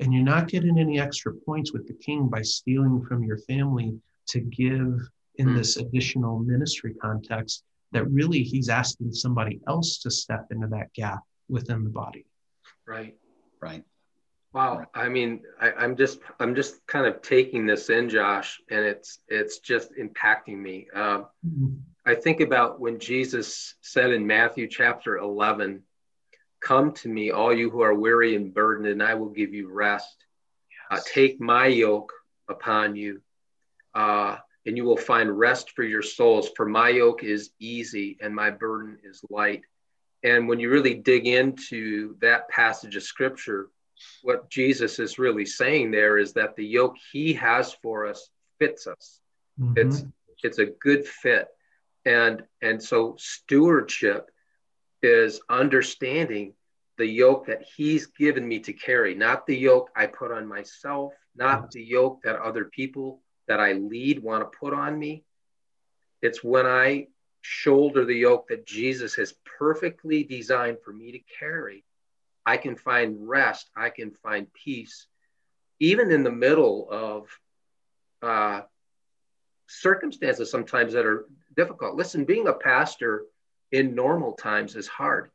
And 0.00 0.12
you're 0.12 0.22
not 0.22 0.48
getting 0.48 0.78
any 0.78 1.00
extra 1.00 1.32
points 1.32 1.72
with 1.72 1.86
the 1.86 1.94
king 1.94 2.28
by 2.28 2.42
stealing 2.42 3.04
from 3.04 3.24
your 3.24 3.38
family 3.38 3.98
to 4.28 4.40
give 4.40 5.00
in 5.36 5.48
mm. 5.48 5.56
this 5.56 5.76
additional 5.76 6.38
ministry 6.38 6.94
context 6.94 7.64
that 7.92 8.10
really 8.10 8.42
he's 8.42 8.68
asking 8.68 9.12
somebody 9.12 9.60
else 9.68 9.98
to 9.98 10.10
step 10.10 10.46
into 10.50 10.66
that 10.68 10.92
gap 10.92 11.20
within 11.48 11.84
the 11.84 11.90
body. 11.90 12.26
Right. 12.86 13.16
Right. 13.60 13.84
Wow. 14.52 14.86
I 14.94 15.10
mean, 15.10 15.42
I, 15.60 15.84
am 15.84 15.96
just 15.96 16.20
I'm 16.40 16.54
just 16.54 16.86
kind 16.86 17.06
of 17.06 17.20
taking 17.20 17.66
this 17.66 17.90
in, 17.90 18.08
Josh, 18.08 18.58
and 18.70 18.86
it's 18.86 19.18
it's 19.28 19.58
just 19.58 19.92
impacting 20.00 20.56
me. 20.56 20.88
Uh, 20.94 21.24
mm-hmm. 21.46 21.74
I 22.06 22.14
think 22.14 22.40
about 22.40 22.80
when 22.80 22.98
Jesus 22.98 23.74
said 23.82 24.12
in 24.12 24.26
Matthew 24.26 24.66
chapter 24.68 25.18
11, 25.18 25.82
"Come 26.60 26.92
to 26.92 27.08
me, 27.10 27.32
all 27.32 27.52
you 27.52 27.68
who 27.68 27.82
are 27.82 27.92
weary 27.92 28.34
and 28.34 28.54
burdened, 28.54 28.88
and 28.88 29.02
I 29.02 29.14
will 29.14 29.28
give 29.28 29.52
you 29.52 29.70
rest. 29.70 30.24
Uh, 30.90 30.94
yes. 30.94 31.02
Uh, 31.02 31.10
take 31.12 31.38
my 31.38 31.66
yoke 31.66 32.12
upon 32.48 32.96
you, 32.96 33.20
uh, 33.94 34.38
and 34.64 34.74
you 34.74 34.84
will 34.84 34.96
find 34.96 35.38
rest 35.38 35.72
for 35.72 35.82
your 35.82 36.02
souls. 36.02 36.48
For 36.56 36.64
my 36.64 36.88
yoke 36.88 37.24
is 37.24 37.50
easy, 37.58 38.16
and 38.22 38.34
my 38.34 38.50
burden 38.50 38.98
is 39.04 39.22
light." 39.28 39.64
And 40.26 40.48
when 40.48 40.60
you 40.60 40.68
really 40.70 40.94
dig 40.94 41.26
into 41.26 42.16
that 42.20 42.48
passage 42.48 42.96
of 42.96 43.02
scripture 43.02 43.70
what 44.22 44.50
Jesus 44.50 44.98
is 44.98 45.18
really 45.18 45.46
saying 45.46 45.90
there 45.90 46.18
is 46.18 46.32
that 46.34 46.56
the 46.56 46.66
yoke 46.66 46.96
he 47.12 47.32
has 47.34 47.72
for 47.82 48.06
us 48.06 48.28
fits 48.58 48.86
us. 48.86 49.20
Mm-hmm. 49.60 49.74
It's 49.76 50.04
it's 50.42 50.58
a 50.58 50.66
good 50.66 51.06
fit. 51.06 51.48
And 52.04 52.44
and 52.62 52.82
so 52.82 53.16
stewardship 53.18 54.30
is 55.02 55.40
understanding 55.48 56.54
the 56.98 57.06
yoke 57.06 57.46
that 57.46 57.64
he's 57.76 58.06
given 58.06 58.46
me 58.46 58.58
to 58.60 58.72
carry, 58.72 59.14
not 59.14 59.46
the 59.46 59.56
yoke 59.56 59.90
I 59.94 60.06
put 60.06 60.32
on 60.32 60.46
myself, 60.46 61.12
not 61.34 61.58
mm-hmm. 61.58 61.68
the 61.72 61.84
yoke 61.84 62.22
that 62.24 62.36
other 62.36 62.66
people 62.66 63.22
that 63.48 63.60
I 63.60 63.72
lead 63.72 64.22
want 64.22 64.42
to 64.42 64.58
put 64.58 64.74
on 64.74 64.98
me. 64.98 65.24
It's 66.22 66.42
when 66.42 66.66
I 66.66 67.08
shoulder 67.46 68.04
the 68.04 68.14
yoke 68.14 68.48
that 68.48 68.66
Jesus 68.66 69.14
has 69.14 69.34
perfectly 69.58 70.24
designed 70.24 70.78
for 70.84 70.92
me 70.92 71.12
to 71.12 71.20
carry 71.38 71.84
I 72.46 72.56
can 72.56 72.76
find 72.76 73.28
rest, 73.28 73.68
I 73.76 73.90
can 73.90 74.12
find 74.22 74.46
peace, 74.54 75.08
even 75.80 76.12
in 76.12 76.22
the 76.22 76.30
middle 76.30 76.88
of 76.88 77.28
uh, 78.22 78.62
circumstances 79.66 80.48
sometimes 80.48 80.92
that 80.92 81.04
are 81.04 81.26
difficult. 81.56 81.96
Listen, 81.96 82.24
being 82.24 82.46
a 82.46 82.52
pastor 82.52 83.24
in 83.72 83.96
normal 83.96 84.34
times 84.34 84.76
is 84.76 84.86
hard. 84.86 85.30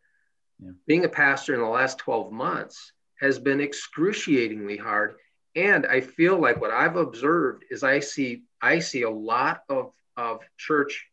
Yeah. 0.63 0.71
Being 0.87 1.03
a 1.03 1.09
pastor 1.09 1.53
in 1.53 1.59
the 1.59 1.67
last 1.67 1.97
12 1.97 2.31
months 2.31 2.93
has 3.19 3.37
been 3.37 3.59
excruciatingly 3.59 4.77
hard. 4.77 5.15
And 5.53 5.85
I 5.85 5.99
feel 5.99 6.39
like 6.39 6.61
what 6.61 6.71
I've 6.71 6.95
observed 6.95 7.65
is 7.69 7.83
I 7.83 7.99
see 7.99 8.43
I 8.61 8.79
see 8.79 9.01
a 9.01 9.09
lot 9.09 9.63
of, 9.67 9.91
of 10.15 10.39
church, 10.57 11.07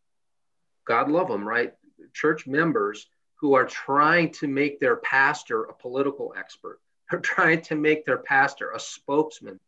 God 0.88 1.10
love 1.10 1.28
them, 1.28 1.46
right? 1.46 1.74
Church 2.14 2.46
members 2.46 3.06
who 3.36 3.54
are 3.54 3.66
trying 3.66 4.32
to 4.32 4.48
make 4.48 4.80
their 4.80 4.96
pastor 4.96 5.64
a 5.64 5.74
political 5.74 6.34
expert. 6.36 6.80
They're 7.10 7.20
trying 7.20 7.62
to 7.62 7.76
make 7.76 8.04
their 8.04 8.18
pastor 8.18 8.72
a 8.72 8.80
spokesman 8.80 9.60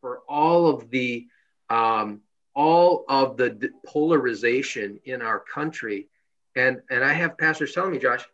for 0.00 0.20
all 0.28 0.68
of 0.68 0.90
the 0.90 1.26
um, 1.68 2.22
all 2.54 3.04
of 3.08 3.36
the 3.36 3.70
polarization 3.86 4.98
in 5.04 5.20
our 5.20 5.40
country. 5.40 6.08
And 6.56 6.80
and 6.90 7.04
I 7.04 7.12
have 7.12 7.38
pastors 7.38 7.72
telling 7.74 7.92
me, 7.92 7.98
Josh, 7.98 8.24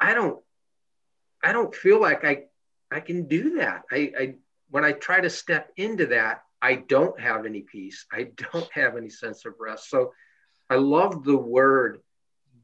I 0.00 0.14
don't 0.14 0.40
I 1.42 1.52
don't 1.52 1.74
feel 1.74 2.00
like 2.00 2.24
I 2.24 2.44
I 2.90 3.00
can 3.00 3.26
do 3.26 3.56
that. 3.58 3.82
I, 3.90 4.12
I 4.18 4.34
when 4.70 4.84
I 4.84 4.92
try 4.92 5.20
to 5.20 5.30
step 5.30 5.72
into 5.76 6.06
that, 6.06 6.42
I 6.60 6.76
don't 6.76 7.18
have 7.18 7.46
any 7.46 7.62
peace. 7.62 8.06
I 8.12 8.30
don't 8.52 8.70
have 8.72 8.96
any 8.96 9.10
sense 9.10 9.44
of 9.44 9.54
rest. 9.58 9.90
So 9.90 10.12
I 10.70 10.76
love 10.76 11.24
the 11.24 11.36
word 11.36 12.00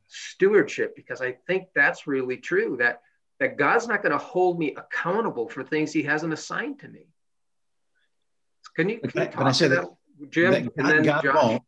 stewardship 0.09 0.95
because 0.95 1.21
I 1.21 1.33
think 1.47 1.69
that's 1.75 2.07
really 2.07 2.37
true 2.37 2.77
that 2.79 3.03
that 3.41 3.57
God's 3.57 3.89
not 3.89 4.03
going 4.03 4.13
to 4.13 4.19
hold 4.19 4.59
me 4.59 4.75
accountable 4.77 5.49
for 5.49 5.65
things 5.65 5.93
he 5.93 6.03
hasn't 6.03 6.33
assigned 6.33 6.79
to 6.81 6.89
me. 6.89 7.09
Can 8.77 8.89
you, 8.89 9.01
can 9.01 9.11
you 9.15 9.29
talk 9.29 9.47
I 9.47 9.53
say 9.53 9.69
that, 9.69 9.89
that 10.21 10.31
Jim? 10.31 10.71
That 10.77 11.05
God, 11.05 11.25
God 11.25 11.35
won't. 11.35 11.63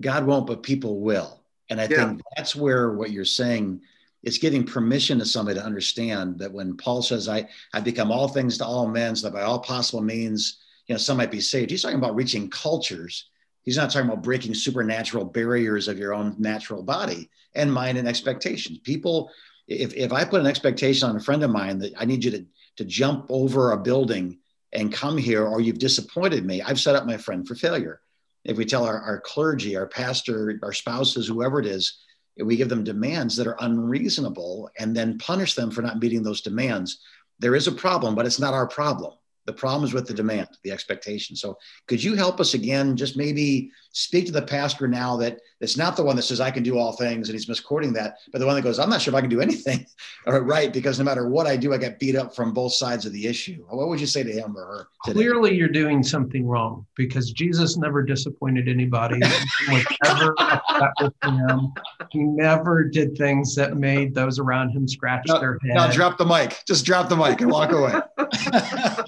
God 0.00 0.26
won't, 0.26 0.46
but 0.46 0.62
people 0.62 1.00
will. 1.00 1.42
And 1.70 1.80
I 1.80 1.84
yeah. 1.84 2.08
think 2.08 2.22
that's 2.36 2.56
where 2.56 2.92
what 2.92 3.10
you're 3.10 3.24
saying 3.24 3.82
is 4.22 4.38
giving 4.38 4.64
permission 4.64 5.18
to 5.18 5.24
somebody 5.24 5.58
to 5.58 5.64
understand 5.64 6.38
that 6.38 6.52
when 6.52 6.76
Paul 6.76 7.02
says, 7.02 7.28
I, 7.28 7.48
I 7.72 7.80
become 7.80 8.12
all 8.12 8.28
things 8.28 8.58
to 8.58 8.64
all 8.64 8.86
men, 8.86 9.16
so 9.16 9.28
that 9.28 9.34
by 9.34 9.42
all 9.42 9.58
possible 9.60 10.02
means, 10.02 10.58
you 10.86 10.94
know, 10.94 10.98
some 10.98 11.16
might 11.16 11.30
be 11.30 11.40
saved. 11.40 11.70
He's 11.70 11.82
talking 11.82 11.98
about 11.98 12.14
reaching 12.14 12.50
cultures 12.50 13.30
He's 13.62 13.76
not 13.76 13.90
talking 13.90 14.08
about 14.08 14.22
breaking 14.22 14.54
supernatural 14.54 15.24
barriers 15.24 15.88
of 15.88 15.98
your 15.98 16.14
own 16.14 16.34
natural 16.38 16.82
body 16.82 17.30
and 17.54 17.72
mind 17.72 17.98
and 17.98 18.08
expectations. 18.08 18.78
People, 18.78 19.30
if, 19.68 19.94
if 19.94 20.12
I 20.12 20.24
put 20.24 20.40
an 20.40 20.46
expectation 20.46 21.08
on 21.08 21.16
a 21.16 21.20
friend 21.20 21.42
of 21.42 21.50
mine 21.50 21.78
that 21.78 21.92
I 21.96 22.04
need 22.04 22.24
you 22.24 22.30
to, 22.32 22.44
to 22.76 22.84
jump 22.84 23.26
over 23.28 23.72
a 23.72 23.78
building 23.78 24.38
and 24.72 24.92
come 24.92 25.16
here, 25.16 25.46
or 25.46 25.60
you've 25.60 25.78
disappointed 25.78 26.44
me, 26.44 26.62
I've 26.62 26.80
set 26.80 26.96
up 26.96 27.06
my 27.06 27.16
friend 27.16 27.46
for 27.46 27.54
failure. 27.54 28.00
If 28.44 28.56
we 28.56 28.64
tell 28.64 28.84
our, 28.84 29.00
our 29.00 29.20
clergy, 29.20 29.76
our 29.76 29.86
pastor, 29.86 30.58
our 30.62 30.72
spouses, 30.72 31.28
whoever 31.28 31.60
it 31.60 31.66
is, 31.66 31.98
we 32.42 32.56
give 32.56 32.68
them 32.68 32.82
demands 32.82 33.36
that 33.36 33.46
are 33.46 33.58
unreasonable 33.60 34.70
and 34.78 34.96
then 34.96 35.18
punish 35.18 35.54
them 35.54 35.70
for 35.70 35.82
not 35.82 36.00
meeting 36.00 36.22
those 36.22 36.40
demands, 36.40 37.00
there 37.38 37.54
is 37.54 37.68
a 37.68 37.72
problem, 37.72 38.14
but 38.14 38.26
it's 38.26 38.40
not 38.40 38.54
our 38.54 38.66
problem. 38.66 39.12
The 39.44 39.52
problem 39.52 39.84
is 39.84 39.92
with 39.92 40.06
the 40.06 40.14
demand, 40.14 40.48
the 40.62 40.70
expectation. 40.70 41.34
So, 41.34 41.58
could 41.86 42.02
you 42.02 42.14
help 42.14 42.40
us 42.40 42.54
again? 42.54 42.96
Just 42.96 43.16
maybe 43.16 43.70
speak 43.92 44.26
to 44.26 44.32
the 44.32 44.42
pastor 44.42 44.88
now 44.88 45.16
that 45.18 45.38
it's 45.60 45.76
not 45.76 45.96
the 45.96 46.02
one 46.02 46.16
that 46.16 46.22
says 46.22 46.40
I 46.40 46.50
can 46.50 46.62
do 46.62 46.78
all 46.78 46.92
things 46.92 47.28
and 47.28 47.38
he's 47.38 47.48
misquoting 47.48 47.92
that, 47.92 48.14
but 48.32 48.38
the 48.38 48.46
one 48.46 48.54
that 48.56 48.62
goes, 48.62 48.78
I'm 48.78 48.88
not 48.88 49.02
sure 49.02 49.12
if 49.12 49.16
I 49.16 49.20
can 49.20 49.30
do 49.30 49.40
anything 49.40 49.86
right 50.26 50.72
because 50.72 50.98
no 50.98 51.04
matter 51.04 51.28
what 51.28 51.46
I 51.46 51.56
do, 51.56 51.72
I 51.72 51.78
get 51.78 51.98
beat 51.98 52.16
up 52.16 52.34
from 52.34 52.52
both 52.52 52.72
sides 52.72 53.06
of 53.06 53.12
the 53.12 53.26
issue. 53.26 53.64
What 53.68 53.88
would 53.88 54.00
you 54.00 54.06
say 54.06 54.22
to 54.22 54.32
him 54.32 54.56
or 54.56 54.64
her? 54.64 54.88
Today? 55.04 55.18
Clearly, 55.18 55.54
you're 55.54 55.68
doing 55.68 56.02
something 56.02 56.46
wrong 56.46 56.86
because 56.96 57.32
Jesus 57.32 57.76
never 57.76 58.02
disappointed 58.02 58.68
anybody. 58.68 59.20
was 59.68 59.84
ever 60.06 60.34
upset 60.38 60.90
with 61.00 61.14
him. 61.24 61.72
He 62.10 62.22
never 62.22 62.84
did 62.84 63.16
things 63.16 63.54
that 63.54 63.76
made 63.76 64.14
those 64.14 64.38
around 64.38 64.70
him 64.70 64.88
scratch 64.88 65.24
now, 65.26 65.38
their 65.38 65.58
head. 65.62 65.74
Now, 65.74 65.90
drop 65.90 66.18
the 66.18 66.26
mic. 66.26 66.62
Just 66.66 66.84
drop 66.84 67.08
the 67.08 67.16
mic 67.16 67.40
and 67.40 67.50
walk 67.50 67.72
away. 67.72 67.92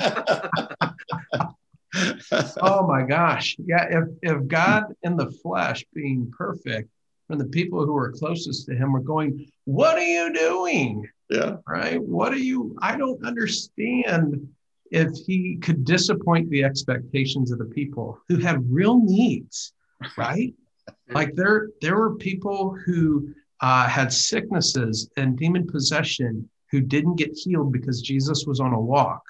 oh 2.33 2.87
my 2.87 3.03
gosh. 3.03 3.57
Yeah. 3.65 3.87
If, 3.91 4.05
if 4.23 4.47
God 4.47 4.85
in 5.03 5.17
the 5.17 5.31
flesh 5.43 5.85
being 5.95 6.33
perfect 6.37 6.89
and 7.29 7.41
the 7.41 7.47
people 7.47 7.85
who 7.85 7.97
are 7.97 8.13
closest 8.13 8.67
to 8.67 8.75
him 8.75 8.93
were 8.93 9.01
going, 9.01 9.47
What 9.65 9.97
are 9.97 10.03
you 10.03 10.33
doing? 10.33 11.09
Yeah. 11.31 11.57
Right. 11.67 12.01
What 12.01 12.33
are 12.33 12.39
you? 12.39 12.77
I 12.81 12.97
don't 12.97 13.25
understand 13.25 14.49
if 14.91 15.11
he 15.27 15.57
could 15.57 15.85
disappoint 15.85 16.51
the 16.51 16.63
expectations 16.63 17.51
of 17.51 17.59
the 17.59 17.65
people 17.65 18.21
who 18.29 18.37
have 18.37 18.63
real 18.69 19.01
needs, 19.03 19.73
right? 20.17 20.55
like 21.11 21.35
there, 21.35 21.71
there 21.81 21.97
were 21.97 22.17
people 22.17 22.77
who 22.85 23.35
uh, 23.61 23.89
had 23.89 24.13
sicknesses 24.13 25.11
and 25.17 25.39
demon 25.39 25.67
possession 25.67 26.49
who 26.71 26.81
didn't 26.81 27.17
get 27.17 27.33
healed 27.33 27.73
because 27.73 28.03
Jesus 28.03 28.45
was 28.47 28.61
on 28.61 28.73
a 28.73 28.81
walk. 28.81 29.23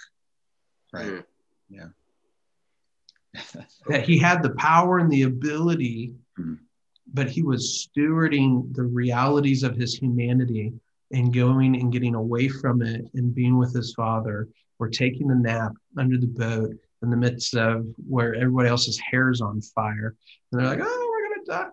Right. 0.93 1.07
Mm. 1.07 1.25
Yeah. 1.69 1.87
that 3.88 4.05
he 4.05 4.19
had 4.19 4.43
the 4.43 4.55
power 4.55 4.99
and 4.99 5.11
the 5.11 5.23
ability, 5.23 6.14
mm-hmm. 6.38 6.55
but 7.12 7.29
he 7.29 7.43
was 7.43 7.88
stewarding 7.88 8.75
the 8.75 8.83
realities 8.83 9.62
of 9.62 9.76
his 9.76 9.95
humanity 9.95 10.73
and 11.12 11.35
going 11.35 11.76
and 11.76 11.93
getting 11.93 12.14
away 12.14 12.49
from 12.49 12.83
it 12.83 13.05
and 13.14 13.35
being 13.35 13.59
with 13.59 13.75
his 13.75 13.93
father 13.95 14.49
or 14.79 14.88
taking 14.88 15.31
a 15.31 15.35
nap 15.35 15.73
under 15.97 16.19
the 16.19 16.26
boat 16.26 16.75
in 17.03 17.11
the 17.11 17.17
midst 17.17 17.55
of 17.55 17.87
where 18.09 18.35
everybody 18.35 18.69
else's 18.69 18.99
hair 18.99 19.31
is 19.31 19.41
on 19.41 19.61
fire. 19.61 20.17
And 20.50 20.61
they're 20.61 20.69
like, 20.69 20.81
oh, 20.83 21.11
we're 21.11 21.29
going 21.29 21.45
to 21.45 21.50
die. 21.50 21.69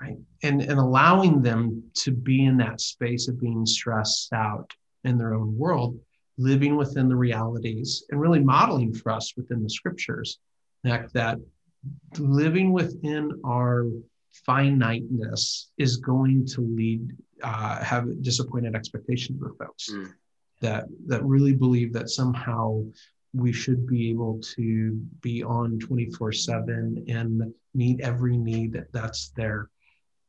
Right. 0.00 0.18
And, 0.42 0.62
and 0.62 0.78
allowing 0.78 1.42
them 1.42 1.82
to 1.94 2.10
be 2.12 2.44
in 2.44 2.58
that 2.58 2.80
space 2.80 3.28
of 3.28 3.40
being 3.40 3.66
stressed 3.66 4.32
out 4.32 4.70
in 5.04 5.18
their 5.18 5.34
own 5.34 5.56
world 5.56 5.98
living 6.38 6.76
within 6.76 7.08
the 7.08 7.16
realities 7.16 8.04
and 8.10 8.20
really 8.20 8.40
modeling 8.40 8.92
for 8.92 9.10
us 9.12 9.34
within 9.36 9.62
the 9.62 9.70
scriptures 9.70 10.38
that, 10.84 11.12
that 11.12 11.38
living 12.18 12.72
within 12.72 13.40
our 13.44 13.86
finiteness 14.44 15.70
is 15.78 15.96
going 15.96 16.46
to 16.46 16.60
lead 16.60 17.16
uh, 17.42 17.82
have 17.82 18.22
disappointed 18.22 18.74
expectations 18.74 19.40
with 19.40 19.56
folks 19.58 19.90
mm. 19.90 20.12
that 20.60 20.84
that 21.06 21.22
really 21.24 21.52
believe 21.52 21.92
that 21.92 22.08
somehow 22.08 22.82
we 23.34 23.52
should 23.52 23.86
be 23.86 24.10
able 24.10 24.40
to 24.40 24.92
be 25.20 25.42
on 25.42 25.78
24 25.78 26.32
7 26.32 27.04
and 27.08 27.54
meet 27.74 28.00
every 28.00 28.36
need 28.36 28.72
that 28.72 28.90
that's 28.92 29.32
there 29.36 29.68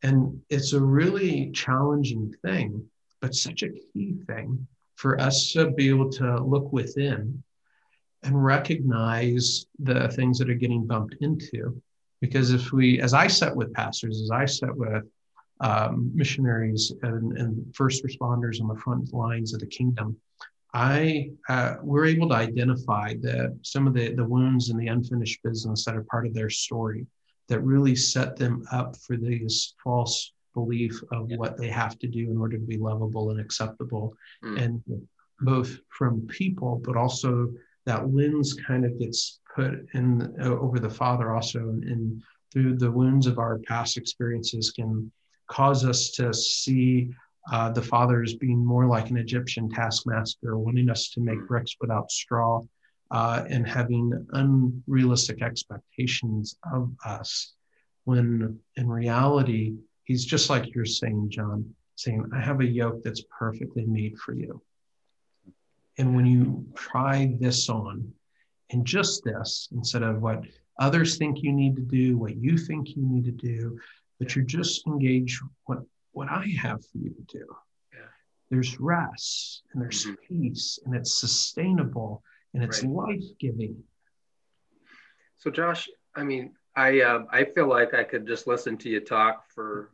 and 0.04 0.40
it's 0.50 0.74
a 0.74 0.82
really 0.82 1.52
challenging 1.52 2.34
thing 2.44 2.84
but 3.22 3.34
such 3.34 3.64
a 3.64 3.70
key 3.70 4.16
thing 4.28 4.68
for 4.96 5.20
us 5.20 5.52
to 5.52 5.72
be 5.72 5.90
able 5.90 6.10
to 6.10 6.44
look 6.44 6.72
within 6.74 7.42
and 8.28 8.44
recognize 8.44 9.66
the 9.80 10.10
things 10.10 10.38
that 10.38 10.50
are 10.50 10.56
getting 10.56 10.86
bumped 10.86 11.16
into. 11.22 11.82
Because 12.22 12.52
if 12.52 12.72
we, 12.72 13.00
as 13.00 13.14
I 13.14 13.28
set 13.28 13.56
with 13.56 13.74
pastors, 13.74 14.22
as 14.22 14.32
I 14.32 14.46
set 14.46 14.76
with 14.76 15.04
um, 15.60 16.12
missionaries 16.14 16.94
and, 17.04 17.38
and, 17.38 17.76
first 17.76 18.04
responders 18.04 18.62
on 18.62 18.68
the 18.68 18.80
front 18.80 19.12
lines 19.14 19.54
of 19.54 19.60
the 19.60 19.66
kingdom, 19.66 20.16
I 20.74 21.32
uh, 21.50 21.76
we're 21.82 22.06
able 22.06 22.30
to 22.30 22.36
identify 22.36 23.16
that 23.22 23.58
some 23.64 23.88
of 23.88 23.94
the, 23.94 24.14
the 24.14 24.24
wounds 24.24 24.70
and 24.70 24.80
the 24.80 24.88
unfinished 24.88 25.42
business 25.44 25.86
that 25.86 25.96
are 25.96 26.04
part 26.04 26.28
of 26.28 26.34
their 26.34 26.50
story 26.50 27.08
that 27.48 27.62
really 27.62 27.96
set 27.96 28.36
them 28.36 28.66
up 28.72 28.96
for 28.98 29.16
these 29.18 29.74
false 29.84 30.34
belief 30.54 31.02
of 31.12 31.32
yeah. 31.32 31.38
what 31.38 31.58
they 31.58 31.70
have 31.70 31.98
to 32.00 32.08
do 32.08 32.30
in 32.30 32.38
order 32.38 32.58
to 32.58 32.66
be 32.66 32.78
lovable 32.78 33.32
and 33.32 33.40
acceptable 33.40 34.14
mm. 34.44 34.62
and 34.62 34.84
both 35.40 35.78
from 35.90 36.28
people 36.28 36.82
but 36.84 36.98
also 36.98 37.52
that 37.88 38.14
lens 38.14 38.54
kind 38.54 38.86
of 38.86 39.00
gets 39.00 39.40
put 39.56 39.74
in 39.94 40.36
uh, 40.42 40.50
over 40.50 40.80
the 40.80 40.90
father 40.90 41.34
also 41.34 41.60
and 41.60 42.22
through 42.54 42.78
the 42.78 42.90
wounds 42.90 43.28
of 43.28 43.40
our 43.40 43.58
past 43.68 43.98
experiences 43.98 44.72
can 44.72 45.12
cause 45.48 45.84
us 45.84 46.12
to 46.12 46.34
see 46.34 47.10
uh, 47.52 47.72
the 47.72 47.82
father 47.82 48.22
as 48.22 48.36
being 48.36 48.64
more 48.64 48.86
like 48.86 49.10
an 49.10 49.18
egyptian 49.18 49.70
taskmaster 49.70 50.58
wanting 50.58 50.90
us 50.90 51.10
to 51.10 51.20
make 51.20 51.48
bricks 51.48 51.76
without 51.82 52.12
straw 52.12 52.62
uh, 53.12 53.44
and 53.50 53.68
having 53.68 54.12
unrealistic 54.34 55.42
expectations 55.42 56.58
of 56.72 56.92
us 57.06 57.54
when 58.04 58.60
in 58.76 58.88
reality 58.88 59.74
He's 60.08 60.24
just 60.24 60.50
like 60.50 60.74
you're 60.74 60.86
saying, 60.86 61.30
John, 61.30 61.76
saying, 61.96 62.30
I 62.34 62.40
have 62.40 62.62
a 62.62 62.66
yoke 62.66 63.04
that's 63.04 63.24
perfectly 63.38 63.86
made 63.86 64.18
for 64.18 64.34
you. 64.34 64.62
And 65.98 66.16
when 66.16 66.26
you 66.26 66.66
try 66.76 67.36
this 67.40 67.70
on, 67.70 68.14
and 68.70 68.86
just 68.86 69.24
this, 69.24 69.70
instead 69.72 70.04
of 70.04 70.22
what 70.22 70.44
others 70.80 71.18
think 71.18 71.42
you 71.42 71.52
need 71.52 71.76
to 71.76 71.82
do, 71.82 72.18
what 72.18 72.36
you 72.36 72.58
think 72.58 72.96
you 72.96 73.04
need 73.06 73.26
to 73.26 73.32
do, 73.32 73.80
but 74.20 74.36
you're 74.36 74.46
just 74.46 74.86
engaged 74.88 75.42
what 75.66 75.80
what 76.12 76.30
I 76.30 76.48
have 76.60 76.84
for 76.84 76.98
you 76.98 77.10
to 77.12 77.38
do. 77.38 77.46
Yeah. 77.94 78.00
There's 78.50 78.80
rest 78.80 79.64
and 79.72 79.82
there's 79.82 80.06
mm-hmm. 80.06 80.16
peace 80.28 80.80
and 80.86 80.96
it's 80.96 81.16
sustainable 81.16 82.24
and 82.54 82.64
it's 82.64 82.84
right. 82.84 82.92
life 82.92 83.26
giving. 83.40 83.84
So, 85.38 85.52
Josh, 85.52 85.88
I 86.16 86.24
mean, 86.24 86.54
I 86.76 87.02
uh, 87.02 87.26
I 87.32 87.46
feel 87.46 87.68
like 87.68 87.94
I 87.94 88.04
could 88.04 88.28
just 88.28 88.48
listen 88.48 88.78
to 88.78 88.90
you 88.90 89.00
talk 89.00 89.46
for 89.54 89.92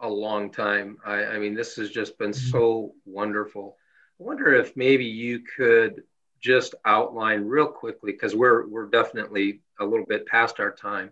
a 0.00 0.08
long 0.08 0.50
time. 0.50 0.98
I, 1.04 1.24
I 1.24 1.38
mean, 1.38 1.54
this 1.54 1.76
has 1.76 1.90
just 1.90 2.18
been 2.18 2.30
mm-hmm. 2.30 2.50
so 2.50 2.94
wonderful. 3.04 3.76
I 4.20 4.24
wonder 4.24 4.54
if 4.54 4.76
maybe 4.76 5.04
you 5.04 5.40
could 5.40 6.02
just 6.40 6.74
outline 6.84 7.44
real 7.44 7.66
quickly 7.66 8.12
because 8.12 8.34
we're 8.34 8.66
we're 8.66 8.86
definitely 8.86 9.60
a 9.80 9.84
little 9.84 10.06
bit 10.06 10.26
past 10.26 10.60
our 10.60 10.72
time. 10.72 11.10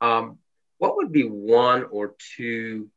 Um, 0.00 0.38
what 0.78 0.96
would 0.96 1.12
be 1.12 1.22
one 1.22 1.84
or 1.84 2.14
two 2.36 2.88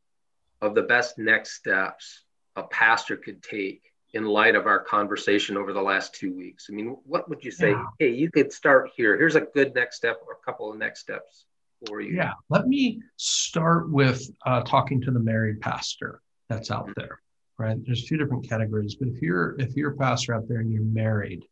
of 0.60 0.74
the 0.74 0.82
best 0.82 1.18
next 1.18 1.54
steps 1.54 2.24
a 2.56 2.64
pastor 2.64 3.16
could 3.16 3.42
take 3.42 3.82
in 4.12 4.24
light 4.24 4.54
of 4.56 4.66
our 4.66 4.80
conversation 4.80 5.56
over 5.56 5.72
the 5.72 5.82
last 5.82 6.14
two 6.14 6.34
weeks? 6.34 6.66
I 6.70 6.72
mean, 6.72 6.96
what 7.04 7.28
would 7.28 7.44
you 7.44 7.50
say? 7.50 7.70
Yeah. 7.70 7.84
Hey, 7.98 8.10
you 8.10 8.30
could 8.30 8.52
start 8.52 8.90
here. 8.96 9.16
Here's 9.16 9.36
a 9.36 9.42
good 9.42 9.74
next 9.74 9.96
step 9.96 10.20
or 10.26 10.34
a 10.34 10.44
couple 10.44 10.70
of 10.70 10.78
next 10.78 11.00
steps 11.00 11.44
for 11.86 12.00
you? 12.00 12.16
Yeah, 12.16 12.32
let 12.48 12.66
me 12.66 13.02
start 13.16 13.90
with 13.90 14.28
uh, 14.44 14.62
talking 14.62 15.00
to 15.02 15.10
the 15.10 15.20
married 15.20 15.60
pastor 15.60 16.20
that's 16.48 16.70
out 16.70 16.84
mm-hmm. 16.84 17.00
there. 17.00 17.20
Right, 17.58 17.78
there's 17.86 18.02
a 18.02 18.06
few 18.06 18.18
different 18.18 18.48
categories, 18.48 18.96
but 18.96 19.08
if 19.08 19.22
you're 19.22 19.56
if 19.58 19.74
you're 19.76 19.92
a 19.92 19.96
pastor 19.96 20.34
out 20.34 20.46
there 20.46 20.58
and 20.58 20.70
you're 20.70 20.82
married, 20.82 21.44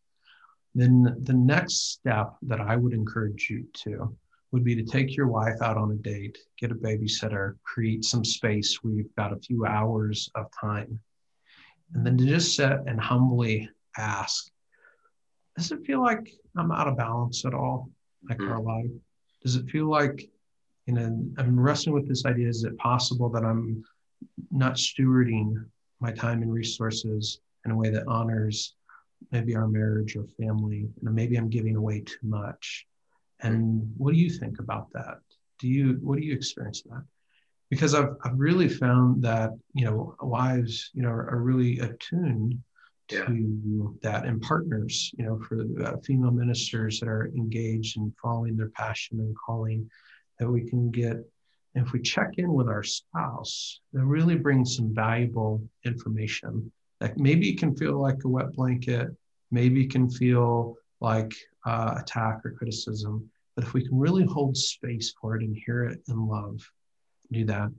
then 0.74 1.16
the 1.22 1.32
next 1.32 1.92
step 1.92 2.34
that 2.42 2.60
I 2.60 2.76
would 2.76 2.92
encourage 2.92 3.48
you 3.48 3.66
to 3.84 4.14
would 4.52 4.64
be 4.64 4.76
to 4.76 4.84
take 4.84 5.16
your 5.16 5.28
wife 5.28 5.62
out 5.62 5.78
on 5.78 5.90
a 5.90 5.96
date, 5.96 6.36
get 6.60 6.70
a 6.70 6.74
babysitter, 6.74 7.54
create 7.64 8.04
some 8.04 8.24
space 8.24 8.78
where 8.82 8.92
you've 8.92 9.14
got 9.16 9.32
a 9.32 9.40
few 9.40 9.64
hours 9.64 10.30
of 10.34 10.46
time, 10.60 11.00
and 11.94 12.06
then 12.06 12.18
to 12.18 12.26
just 12.26 12.54
sit 12.54 12.72
and 12.86 13.00
humbly 13.00 13.68
ask, 13.96 14.50
does 15.56 15.72
it 15.72 15.86
feel 15.86 16.02
like 16.02 16.30
I'm 16.56 16.70
out 16.70 16.86
of 16.86 16.98
balance 16.98 17.46
at 17.46 17.54
all, 17.54 17.88
like 18.28 18.38
mm-hmm. 18.38 18.52
our 18.52 18.60
life? 18.60 18.90
does 19.44 19.56
it 19.56 19.68
feel 19.68 19.88
like 19.88 20.28
you 20.86 20.94
know 20.94 21.24
i'm 21.38 21.60
wrestling 21.60 21.94
with 21.94 22.08
this 22.08 22.24
idea 22.26 22.48
is 22.48 22.64
it 22.64 22.76
possible 22.78 23.28
that 23.28 23.44
i'm 23.44 23.84
not 24.50 24.74
stewarding 24.74 25.54
my 26.04 26.12
time 26.12 26.42
and 26.42 26.52
resources 26.52 27.40
in 27.64 27.70
a 27.70 27.76
way 27.76 27.88
that 27.88 28.06
honors 28.06 28.74
maybe 29.32 29.56
our 29.56 29.66
marriage 29.66 30.16
or 30.16 30.26
family. 30.38 30.86
And 31.02 31.14
maybe 31.14 31.36
i'm 31.36 31.48
giving 31.48 31.76
away 31.76 32.00
too 32.00 32.26
much. 32.40 32.86
And 33.40 33.92
what 33.96 34.12
do 34.12 34.20
you 34.20 34.30
think 34.30 34.58
about 34.58 34.92
that? 34.92 35.18
Do 35.60 35.68
you 35.68 35.98
what 36.02 36.18
do 36.18 36.24
you 36.24 36.34
experience 36.34 36.82
that? 36.82 37.04
Because 37.70 37.94
i've, 37.94 38.12
I've 38.24 38.38
really 38.38 38.68
found 38.68 39.22
that 39.22 39.50
you 39.72 39.84
know 39.86 40.14
wives 40.20 40.90
you 40.92 41.02
know 41.02 41.08
are, 41.08 41.26
are 41.32 41.42
really 41.50 41.78
attuned 41.78 42.60
yeah. 43.10 43.24
to 43.24 43.98
that 44.02 44.24
and 44.26 44.40
partners 44.40 44.94
you 45.18 45.24
know 45.26 45.38
for 45.46 45.56
uh, 45.84 45.96
female 46.06 46.30
ministers 46.30 47.00
that 47.00 47.08
are 47.08 47.30
engaged 47.42 47.96
in 47.96 48.14
following 48.22 48.56
their 48.56 48.70
passion 48.70 49.20
and 49.20 49.34
calling 49.46 49.90
that 50.38 50.48
we 50.48 50.62
can 50.68 50.90
get 50.90 51.16
if 51.74 51.92
we 51.92 52.00
check 52.00 52.34
in 52.38 52.52
with 52.52 52.68
our 52.68 52.82
spouse 52.82 53.80
that 53.92 54.04
really 54.04 54.36
brings 54.36 54.76
some 54.76 54.94
valuable 54.94 55.62
information 55.84 56.70
that 57.00 57.18
maybe 57.18 57.50
it 57.50 57.58
can 57.58 57.74
feel 57.76 58.00
like 58.00 58.22
a 58.24 58.28
wet 58.28 58.52
blanket 58.52 59.08
maybe 59.50 59.86
can 59.86 60.08
feel 60.08 60.76
like 61.00 61.34
uh, 61.66 61.96
attack 61.98 62.40
or 62.44 62.52
criticism 62.52 63.28
but 63.56 63.64
if 63.64 63.72
we 63.72 63.86
can 63.86 63.98
really 63.98 64.24
hold 64.24 64.56
space 64.56 65.14
for 65.20 65.36
it 65.36 65.42
and 65.42 65.56
hear 65.66 65.84
it 65.84 66.00
in 66.08 66.26
love 66.26 66.60
do 67.32 67.44
that 67.44 67.70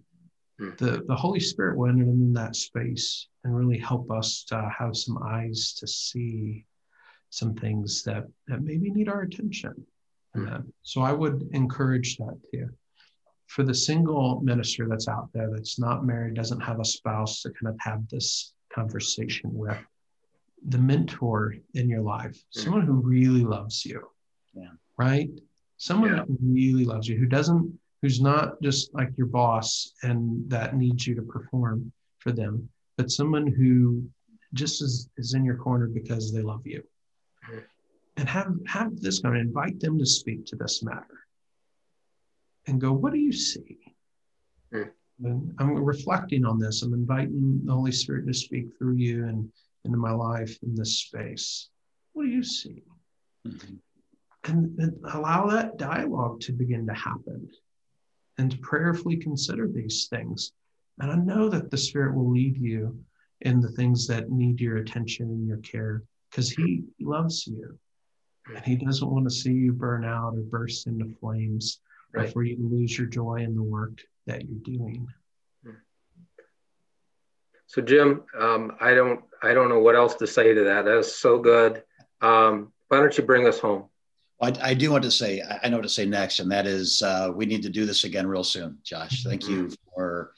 Hmm. 0.59 0.69
the, 0.77 1.03
the 1.07 1.15
Holy 1.15 1.39
Spirit 1.39 1.77
will 1.77 1.89
enter 1.89 2.03
in 2.03 2.33
that 2.33 2.55
space 2.55 3.27
and 3.43 3.55
really 3.55 3.77
help 3.77 4.09
us 4.09 4.43
to 4.45 4.69
have 4.77 4.95
some 4.95 5.17
eyes 5.23 5.73
to 5.79 5.87
see 5.87 6.65
some 7.29 7.55
things 7.55 8.03
that, 8.03 8.25
that 8.47 8.61
maybe 8.61 8.89
need 8.89 9.09
our 9.09 9.21
attention. 9.21 9.73
Mm. 10.35 10.65
So 10.83 11.01
I 11.01 11.11
would 11.11 11.49
encourage 11.51 12.17
that 12.17 12.37
to 12.51 12.57
you. 12.57 12.69
For 13.47 13.63
the 13.63 13.73
single 13.73 14.41
minister 14.41 14.87
that's 14.87 15.07
out 15.07 15.29
there 15.33 15.49
that's 15.51 15.79
not 15.79 16.05
married, 16.05 16.33
doesn't 16.33 16.61
have 16.61 16.79
a 16.79 16.85
spouse 16.85 17.41
to 17.41 17.51
kind 17.51 17.73
of 17.73 17.77
have 17.79 18.07
this 18.09 18.53
conversation 18.73 19.53
with, 19.53 19.77
the 20.67 20.77
mentor 20.79 21.55
in 21.75 21.87
your 21.87 22.01
life, 22.01 22.35
mm. 22.35 22.61
someone 22.63 22.85
who 22.85 22.93
really 22.93 23.43
loves 23.43 23.85
you. 23.85 24.01
Yeah. 24.53 24.71
Right? 24.97 25.29
Someone 25.77 26.15
yeah. 26.15 26.23
who 26.23 26.37
really 26.41 26.85
loves 26.85 27.07
you, 27.07 27.17
who 27.17 27.27
doesn't 27.27 27.77
who's 28.01 28.21
not 28.21 28.61
just 28.61 28.93
like 28.93 29.09
your 29.17 29.27
boss 29.27 29.93
and 30.03 30.47
that 30.49 30.75
needs 30.75 31.07
you 31.07 31.15
to 31.15 31.23
perform 31.23 31.91
for 32.19 32.31
them, 32.31 32.69
but 32.97 33.09
someone 33.09 33.47
who 33.47 34.03
just 34.53 34.81
is, 34.81 35.09
is 35.17 35.33
in 35.33 35.43
your 35.43 35.55
corner 35.55 35.87
because 35.87 36.31
they 36.31 36.41
love 36.41 36.61
you. 36.65 36.83
Mm-hmm. 37.49 37.59
And 38.17 38.29
have, 38.29 38.53
have 38.67 39.01
this 39.01 39.19
kind 39.19 39.35
of 39.35 39.41
invite 39.41 39.79
them 39.79 39.97
to 39.97 40.05
speak 40.05 40.45
to 40.45 40.55
this 40.55 40.83
matter 40.83 41.24
and 42.67 42.81
go, 42.81 42.91
what 42.91 43.13
do 43.13 43.19
you 43.19 43.31
see? 43.31 43.77
Mm-hmm. 45.21 45.51
I'm 45.59 45.75
reflecting 45.75 46.45
on 46.45 46.59
this. 46.59 46.81
I'm 46.81 46.93
inviting 46.93 47.61
the 47.63 47.73
Holy 47.73 47.91
Spirit 47.91 48.27
to 48.27 48.33
speak 48.33 48.67
through 48.77 48.95
you 48.95 49.25
and 49.25 49.49
into 49.85 49.97
my 49.97 50.11
life 50.11 50.57
in 50.63 50.75
this 50.75 50.99
space. 50.99 51.69
What 52.13 52.23
do 52.23 52.29
you 52.29 52.43
see? 52.43 52.83
Mm-hmm. 53.47 53.75
And, 54.51 54.79
and 54.79 54.97
allow 55.13 55.47
that 55.47 55.77
dialogue 55.77 56.41
to 56.41 56.51
begin 56.51 56.85
to 56.87 56.93
happen 56.93 57.49
and 58.37 58.51
to 58.51 58.57
prayerfully 58.57 59.17
consider 59.17 59.67
these 59.67 60.07
things. 60.09 60.51
And 60.99 61.11
I 61.11 61.15
know 61.15 61.49
that 61.49 61.71
the 61.71 61.77
Spirit 61.77 62.15
will 62.15 62.31
lead 62.31 62.57
you 62.57 62.97
in 63.41 63.59
the 63.59 63.71
things 63.71 64.07
that 64.07 64.29
need 64.31 64.59
your 64.59 64.77
attention 64.77 65.27
and 65.27 65.47
your 65.47 65.57
care 65.57 66.03
because 66.29 66.49
He 66.49 66.83
loves 66.99 67.47
you. 67.47 67.77
And 68.53 68.63
He 68.63 68.75
doesn't 68.75 69.09
want 69.09 69.25
to 69.25 69.33
see 69.33 69.51
you 69.51 69.73
burn 69.73 70.05
out 70.05 70.35
or 70.35 70.41
burst 70.41 70.87
into 70.87 71.15
flames 71.19 71.79
right. 72.15 72.27
or 72.27 72.31
for 72.31 72.43
you 72.43 72.55
to 72.55 72.63
lose 72.63 72.97
your 72.97 73.07
joy 73.07 73.37
in 73.37 73.55
the 73.55 73.63
work 73.63 74.01
that 74.27 74.43
you're 74.47 74.59
doing. 74.77 75.07
So 77.67 77.81
Jim, 77.81 78.23
um, 78.39 78.77
I 78.79 78.93
don't 78.93 79.21
I 79.43 79.53
don't 79.53 79.69
know 79.69 79.79
what 79.79 79.95
else 79.95 80.15
to 80.15 80.27
say 80.27 80.53
to 80.53 80.63
that. 80.63 80.85
That 80.85 80.97
is 80.97 81.15
so 81.15 81.39
good. 81.39 81.83
Um, 82.21 82.71
why 82.87 82.99
don't 82.99 83.17
you 83.17 83.23
bring 83.23 83.47
us 83.47 83.59
home? 83.59 83.89
I, 84.41 84.53
I, 84.61 84.73
do 84.73 84.91
want 84.91 85.03
to 85.03 85.11
say 85.11 85.41
I 85.63 85.69
know 85.69 85.77
what 85.77 85.83
to 85.83 85.89
say 85.89 86.05
next, 86.05 86.39
and 86.39 86.51
that 86.51 86.67
is 86.67 87.01
uh, 87.01 87.31
we 87.33 87.45
need 87.45 87.63
to 87.63 87.69
do 87.69 87.85
this 87.85 88.03
again 88.03 88.27
real 88.27 88.43
soon, 88.43 88.77
Josh. 88.83 89.23
Thank 89.23 89.43
mm-hmm. 89.43 89.53
you 89.53 89.71
for 89.93 90.33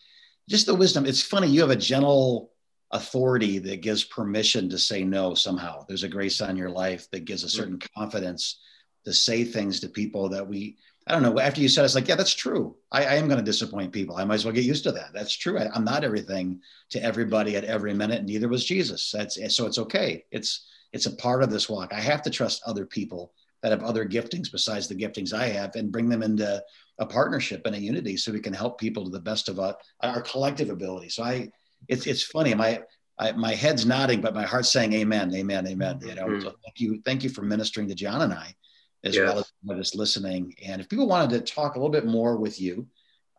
just 0.50 0.66
the 0.66 0.76
wisdom. 0.76 1.06
It's 1.06 1.22
funny 1.22 1.48
you 1.48 1.62
have 1.62 1.70
a 1.70 1.76
gentle 1.76 2.52
authority 2.92 3.60
that 3.60 3.82
gives 3.82 4.04
permission 4.04 4.70
to 4.70 4.78
say 4.78 5.04
no 5.04 5.34
somehow. 5.34 5.86
There's 5.88 6.04
a 6.04 6.10
grace 6.10 6.42
on 6.42 6.56
your 6.56 6.70
life 6.70 7.10
that 7.12 7.26
gives 7.26 7.44
a 7.44 7.50
certain 7.50 7.78
mm-hmm. 7.78 8.00
confidence 8.00 8.60
to 9.06 9.14
say 9.14 9.44
things 9.44 9.80
to 9.82 9.90
people 9.90 10.30
that 10.30 10.48
we 10.48 10.78
I 11.08 11.14
don't 11.14 11.24
know. 11.24 11.40
After 11.40 11.62
you 11.62 11.70
said, 11.70 11.86
it's 11.86 11.96
like, 11.96 12.08
yeah, 12.08 12.16
that's 12.16 12.34
true. 12.34 12.76
I, 12.92 13.06
I 13.06 13.14
am 13.16 13.28
going 13.28 13.40
to 13.40 13.46
disappoint 13.46 13.94
people. 13.94 14.18
I 14.18 14.26
might 14.26 14.36
as 14.36 14.46
well 14.46 14.54
get 14.54 14.66
used 14.66 14.84
to 14.84 14.92
that. 14.92 15.14
That's 15.14 15.36
true. 15.36 15.58
I, 15.58 15.74
am 15.76 15.86
not 15.86 16.04
everything 16.04 16.60
to 16.90 17.02
everybody 17.02 17.56
at 17.56 17.64
every 17.64 17.94
minute. 17.94 18.26
Neither 18.26 18.50
was 18.50 18.66
Jesus. 18.66 19.12
That's 19.12 19.38
so 19.56 19.66
it's 19.66 19.78
okay. 19.78 20.26
It's 20.32 20.68
it's 20.92 21.06
a 21.06 21.16
part 21.16 21.44
of 21.44 21.50
this 21.50 21.70
walk. 21.70 21.94
I 21.94 22.02
have 22.02 22.22
to 22.24 22.30
trust 22.30 22.62
other 22.66 22.86
people 22.86 23.32
that 23.64 23.72
have 23.72 23.84
other 23.84 24.06
giftings 24.06 24.52
besides 24.52 24.88
the 24.88 24.96
giftings 24.96 25.34
I 25.34 25.48
have, 25.48 25.76
and 25.76 25.92
bring 25.92 26.10
them 26.10 26.24
into 26.24 26.62
a 27.00 27.06
partnership 27.06 27.66
and 27.66 27.76
a 27.76 27.80
unity, 27.80 28.18
so 28.18 28.32
we 28.32 28.40
can 28.40 28.54
help 28.54 28.80
people 28.80 29.06
to 29.06 29.10
the 29.10 29.20
best 29.20 29.50
of 29.50 29.60
our, 29.60 29.78
our 30.02 30.22
collective 30.22 30.70
ability. 30.70 31.10
So 31.10 31.24
I, 31.24 31.50
it's 31.88 32.06
it's 32.06 32.24
funny. 32.24 32.54
My 32.54 32.82
I, 33.18 33.32
my 33.32 33.54
head's 33.54 33.86
nodding, 33.86 34.22
but 34.22 34.36
my 34.36 34.44
heart's 34.44 34.70
saying 34.70 34.94
Amen, 34.94 35.34
Amen, 35.34 35.68
Amen. 35.68 36.00
You 36.02 36.16
know, 36.16 36.26
mm-hmm. 36.26 36.42
so 36.42 36.54
thank 36.66 36.80
you, 36.80 37.02
thank 37.06 37.24
you 37.24 37.30
for 37.30 37.42
ministering 37.42 37.88
to 37.88 37.96
John 37.96 38.22
and 38.22 38.34
I 38.34 38.56
as 39.04 39.18
well 39.18 39.40
as 39.40 39.52
just 39.78 39.96
listening. 39.96 40.54
And 40.66 40.82
if 40.82 40.90
people 40.90 41.08
wanted 41.08 41.30
to 41.32 41.54
talk 41.54 41.76
a 41.76 41.80
little 41.80 41.92
bit 41.92 42.06
more 42.06 42.38
with 42.38 42.60
you 42.60 42.88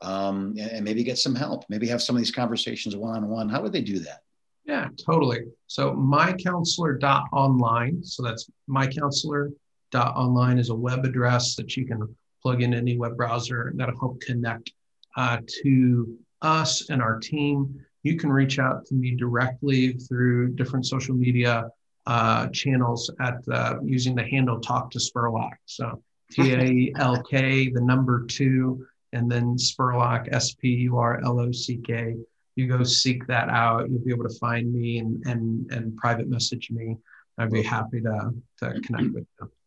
um, 0.03 0.55
and, 0.59 0.71
and 0.71 0.85
maybe 0.85 1.05
get 1.05 1.19
some 1.19 1.35
help, 1.35 1.65
maybe 1.69 1.89
have 1.89 2.03
some 2.03 2.17
of 2.17 2.21
these 2.21 2.31
conversations 2.31 2.97
one 2.97 3.17
on 3.17 3.29
one, 3.29 3.49
how 3.49 3.63
would 3.63 3.73
they 3.73 3.83
do 3.83 3.99
that? 4.01 4.21
Yeah, 4.65 4.89
totally. 5.05 5.45
So 5.67 5.95
mycounselor.online. 5.95 8.05
So 8.05 8.23
that's 8.23 8.49
mycounselor.online 8.69 10.59
is 10.59 10.69
a 10.69 10.75
web 10.75 11.05
address 11.05 11.57
that 11.57 11.77
you 11.77 11.87
can 11.87 12.15
plug 12.43 12.63
in 12.63 12.75
any 12.75 12.99
web 12.99 13.17
browser 13.17 13.69
and 13.69 13.81
that'll 13.81 13.99
help 13.99 14.21
connect 14.21 14.73
uh, 15.17 15.39
to 15.63 16.19
us 16.43 16.91
and 16.91 17.01
our 17.03 17.19
team. 17.19 17.75
You 18.03 18.17
can 18.17 18.31
reach 18.31 18.59
out 18.59 18.85
to 18.87 18.95
me 18.95 19.17
directly 19.17 19.95
through 19.95 20.55
different 20.55 20.87
social 20.87 21.15
media 21.15 21.71
uh, 22.09 22.49
channels 22.49 23.11
at 23.21 23.37
uh, 23.53 23.75
using 23.85 24.15
the 24.15 24.25
handle 24.25 24.59
Talk 24.61 24.91
to 24.93 24.99
Spurlock. 24.99 25.53
So 25.67 26.03
T 26.33 26.55
A 26.55 26.99
L 26.99 27.23
K, 27.23 27.69
the 27.73 27.83
number 27.83 28.25
two, 28.25 28.87
and 29.13 29.31
then 29.31 29.57
Spurlock, 29.57 30.33
S 30.33 30.55
P 30.55 30.69
U 30.69 30.97
R 30.97 31.21
L 31.23 31.39
O 31.39 31.53
C 31.53 31.77
K. 31.77 32.17
You 32.57 32.67
go 32.67 32.83
seek 32.83 33.27
that 33.27 33.51
out. 33.51 33.89
You'll 33.91 34.01
be 34.01 34.11
able 34.11 34.27
to 34.27 34.39
find 34.39 34.73
me 34.73 34.99
and 34.99 35.25
and 35.27 35.71
and 35.71 35.97
private 35.99 36.29
message 36.29 36.71
me. 36.71 36.97
I'd 37.37 37.53
be 37.53 37.63
happy 37.63 38.01
to 38.01 38.35
to 38.61 38.81
connect 38.81 39.15
with 39.15 39.27
you. 39.41 39.51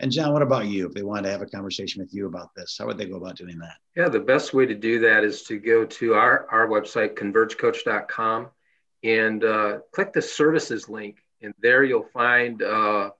And 0.00 0.10
John, 0.10 0.32
what 0.32 0.40
about 0.40 0.64
you? 0.64 0.86
If 0.86 0.94
they 0.94 1.02
wanted 1.02 1.24
to 1.24 1.30
have 1.30 1.42
a 1.42 1.46
conversation 1.46 2.00
with 2.00 2.14
you 2.14 2.26
about 2.26 2.54
this, 2.56 2.76
how 2.78 2.86
would 2.86 2.96
they 2.96 3.04
go 3.04 3.16
about 3.16 3.36
doing 3.36 3.58
that? 3.58 3.74
Yeah, 3.94 4.08
the 4.08 4.18
best 4.18 4.54
way 4.54 4.64
to 4.64 4.74
do 4.74 4.98
that 5.00 5.24
is 5.24 5.42
to 5.42 5.58
go 5.58 5.84
to 5.84 6.14
our, 6.14 6.46
our 6.50 6.68
website, 6.68 7.16
convergecoach.com, 7.16 8.48
and 9.04 9.44
uh, 9.44 9.80
click 9.92 10.14
the 10.14 10.22
services 10.22 10.88
link 10.88 11.18
and 11.42 11.54
there 11.60 11.84
you'll 11.84 12.08
find 12.12 12.62
uh, 12.62 13.10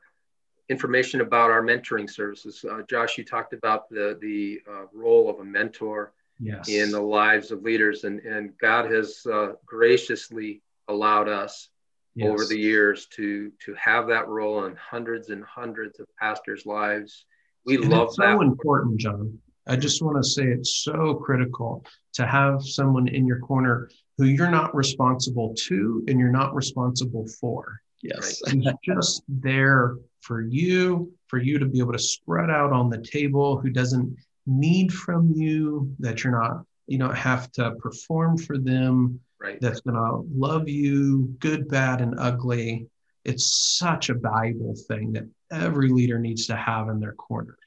information 0.69 1.21
about 1.21 1.51
our 1.51 1.63
mentoring 1.63 2.09
services. 2.09 2.65
Uh, 2.69 2.83
Josh, 2.89 3.19
you 3.19 3.25
talked 3.25 3.53
about 3.53 3.89
the, 3.89 4.19
the 4.21 4.61
uh, 4.71 4.85
role 4.93 5.31
of 5.31 5.41
a 5.41 5.45
mentor 5.45 6.13
yes. 6.39 6.69
in 6.69 6.91
the 6.91 7.01
lives 7.01 7.51
of 7.51 7.63
leaders, 7.63 8.05
and, 8.05 8.21
and 8.21 8.57
God 8.59 8.91
has 8.91 9.25
uh, 9.27 9.53
graciously 9.65 10.63
allowed 10.89 11.29
us 11.29 11.69
yes. 12.15 12.29
over 12.29 12.45
the 12.45 12.59
years 12.59 13.07
to, 13.17 13.53
to 13.65 13.75
have 13.75 14.09
that 14.09 14.29
role 14.29 14.65
in 14.67 14.77
hundreds 14.77 15.31
and 15.31 15.45
hundreds 15.45 16.01
of 16.01 16.07
pastors' 16.21 16.67
lives. 16.67 17.25
We 17.65 17.77
and 17.77 17.89
love 17.89 18.09
it's 18.09 18.17
that. 18.17 18.37
so 18.37 18.43
important, 18.43 19.01
John. 19.01 19.39
I 19.67 19.77
just 19.77 20.03
want 20.03 20.17
to 20.17 20.29
say 20.29 20.45
it's 20.45 20.83
so 20.83 21.15
critical 21.15 21.85
to 22.15 22.27
have 22.27 22.63
someone 22.63 23.07
in 23.09 23.27
your 23.27 23.39
corner 23.39 23.91
who 24.17 24.25
you're 24.25 24.51
not 24.51 24.75
responsible 24.75 25.55
to 25.67 26.05
and 26.09 26.19
you're 26.19 26.31
not 26.31 26.55
responsible 26.55 27.27
for. 27.41 27.81
Yes. 28.03 28.41
He's 28.51 28.67
just 28.85 29.23
there 29.29 29.97
for 30.21 30.41
you, 30.41 31.13
for 31.27 31.39
you 31.39 31.59
to 31.59 31.67
be 31.67 31.79
able 31.79 31.93
to 31.93 31.99
spread 31.99 32.51
out 32.51 32.73
on 32.73 32.91
the 32.91 32.99
table, 32.99 33.59
who 33.59 33.71
doesn't 33.71 34.17
need 34.47 34.93
from 34.93 35.33
you, 35.35 35.95
that 35.99 36.23
you're 36.23 36.39
not, 36.39 36.65
you 36.87 36.99
don't 36.99 37.17
have 37.17 37.51
to 37.53 37.73
perform 37.77 38.39
for 38.39 38.59
them, 38.59 39.21
right. 39.41 39.61
that's 39.61 39.81
going 39.81 39.97
to 39.97 40.27
love 40.35 40.69
you, 40.69 41.35
good, 41.39 41.69
bad, 41.69 42.01
and 42.01 42.19
ugly. 42.19 42.89
It's 43.25 43.77
such 43.79 44.09
a 44.09 44.15
valuable 44.15 44.75
thing 44.89 45.13
that 45.13 45.29
every 45.51 45.89
leader 45.89 46.19
needs 46.19 46.47
to 46.47 46.57
have 46.57 46.89
in 46.89 47.01
their 47.01 47.13
corner. 47.13 47.59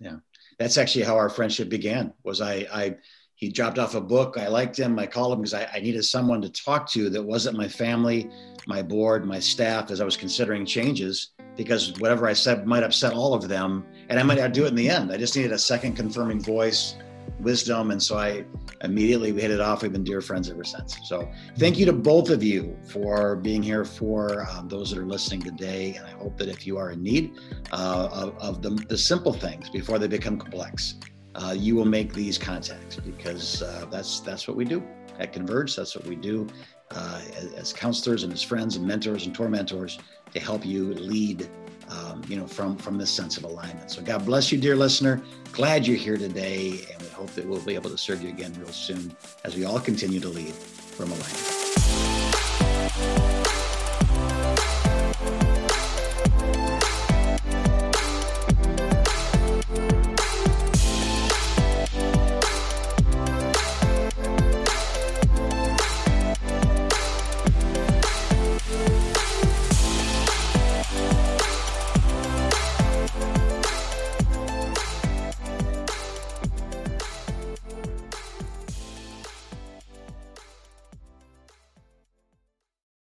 Yeah. 0.00 0.16
That's 0.58 0.78
actually 0.78 1.04
how 1.04 1.16
our 1.16 1.28
friendship 1.28 1.68
began 1.68 2.12
was 2.24 2.40
I, 2.40 2.66
I 2.72 2.96
he 3.38 3.48
dropped 3.48 3.78
off 3.78 3.94
a 3.94 4.00
book. 4.00 4.36
I 4.36 4.48
liked 4.48 4.76
him. 4.76 4.98
I 4.98 5.06
called 5.06 5.32
him 5.32 5.38
because 5.38 5.54
I, 5.54 5.68
I, 5.72 5.78
needed 5.78 6.04
someone 6.04 6.42
to 6.42 6.48
talk 6.50 6.90
to 6.90 7.08
that 7.10 7.22
wasn't 7.22 7.56
my 7.56 7.68
family, 7.68 8.28
my 8.66 8.82
board, 8.82 9.24
my 9.24 9.38
staff, 9.38 9.92
as 9.92 10.00
I 10.00 10.04
was 10.04 10.16
considering 10.16 10.66
changes, 10.66 11.30
because 11.56 11.92
whatever 12.00 12.26
I 12.26 12.32
said 12.32 12.66
might 12.66 12.82
upset 12.82 13.12
all 13.12 13.34
of 13.34 13.46
them. 13.46 13.86
And 14.08 14.18
I 14.18 14.24
might 14.24 14.38
not 14.38 14.52
do 14.52 14.64
it 14.64 14.68
in 14.70 14.74
the 14.74 14.90
end. 14.90 15.12
I 15.12 15.18
just 15.18 15.36
needed 15.36 15.52
a 15.52 15.58
second 15.58 15.94
confirming 15.94 16.40
voice, 16.40 16.96
wisdom. 17.38 17.92
And 17.92 18.02
so 18.02 18.18
I 18.18 18.44
immediately 18.82 19.30
we 19.30 19.42
hit 19.42 19.52
it 19.52 19.60
off. 19.60 19.82
We've 19.82 19.92
been 19.92 20.02
dear 20.02 20.20
friends 20.20 20.50
ever 20.50 20.64
since. 20.64 20.98
So 21.04 21.30
thank 21.58 21.78
you 21.78 21.86
to 21.86 21.92
both 21.92 22.30
of 22.30 22.42
you 22.42 22.76
for 22.82 23.36
being 23.36 23.62
here 23.62 23.84
for 23.84 24.48
um, 24.50 24.66
those 24.68 24.90
that 24.90 24.98
are 24.98 25.06
listening 25.06 25.42
today. 25.42 25.94
And 25.94 26.04
I 26.04 26.10
hope 26.10 26.36
that 26.38 26.48
if 26.48 26.66
you 26.66 26.76
are 26.76 26.90
in 26.90 27.04
need 27.04 27.38
uh, 27.70 28.08
of, 28.10 28.36
of 28.38 28.62
the, 28.62 28.70
the 28.88 28.98
simple 28.98 29.32
things 29.32 29.70
before 29.70 30.00
they 30.00 30.08
become 30.08 30.38
complex, 30.38 30.96
uh, 31.38 31.52
you 31.52 31.74
will 31.76 31.84
make 31.84 32.12
these 32.12 32.36
contacts 32.36 32.96
because 32.96 33.62
uh, 33.62 33.86
that's 33.90 34.20
that's 34.20 34.48
what 34.48 34.56
we 34.56 34.64
do 34.64 34.82
at 35.18 35.32
Converge. 35.32 35.76
That's 35.76 35.94
what 35.94 36.06
we 36.06 36.16
do 36.16 36.46
uh, 36.90 37.20
as, 37.56 37.72
counselors 37.72 38.24
and 38.24 38.32
as 38.32 38.42
friends 38.42 38.76
and 38.76 38.86
mentors 38.86 39.26
and 39.26 39.34
tour 39.34 39.48
mentors 39.48 39.98
to 40.32 40.40
help 40.40 40.64
you 40.64 40.94
lead, 40.94 41.48
um, 41.88 42.22
you 42.28 42.36
know, 42.36 42.46
from 42.46 42.76
from 42.76 42.98
this 42.98 43.10
sense 43.10 43.36
of 43.36 43.44
alignment. 43.44 43.90
So 43.90 44.02
God 44.02 44.24
bless 44.24 44.50
you, 44.50 44.58
dear 44.58 44.76
listener. 44.76 45.22
Glad 45.52 45.86
you're 45.86 45.96
here 45.96 46.16
today, 46.16 46.86
and 46.92 47.02
we 47.02 47.08
hope 47.08 47.30
that 47.30 47.46
we'll 47.46 47.60
be 47.60 47.74
able 47.74 47.90
to 47.90 47.98
serve 47.98 48.22
you 48.22 48.30
again 48.30 48.52
real 48.58 48.68
soon 48.68 49.14
as 49.44 49.56
we 49.56 49.64
all 49.64 49.80
continue 49.80 50.20
to 50.20 50.28
lead 50.28 50.54
from 50.54 51.12
alignment. 51.12 52.17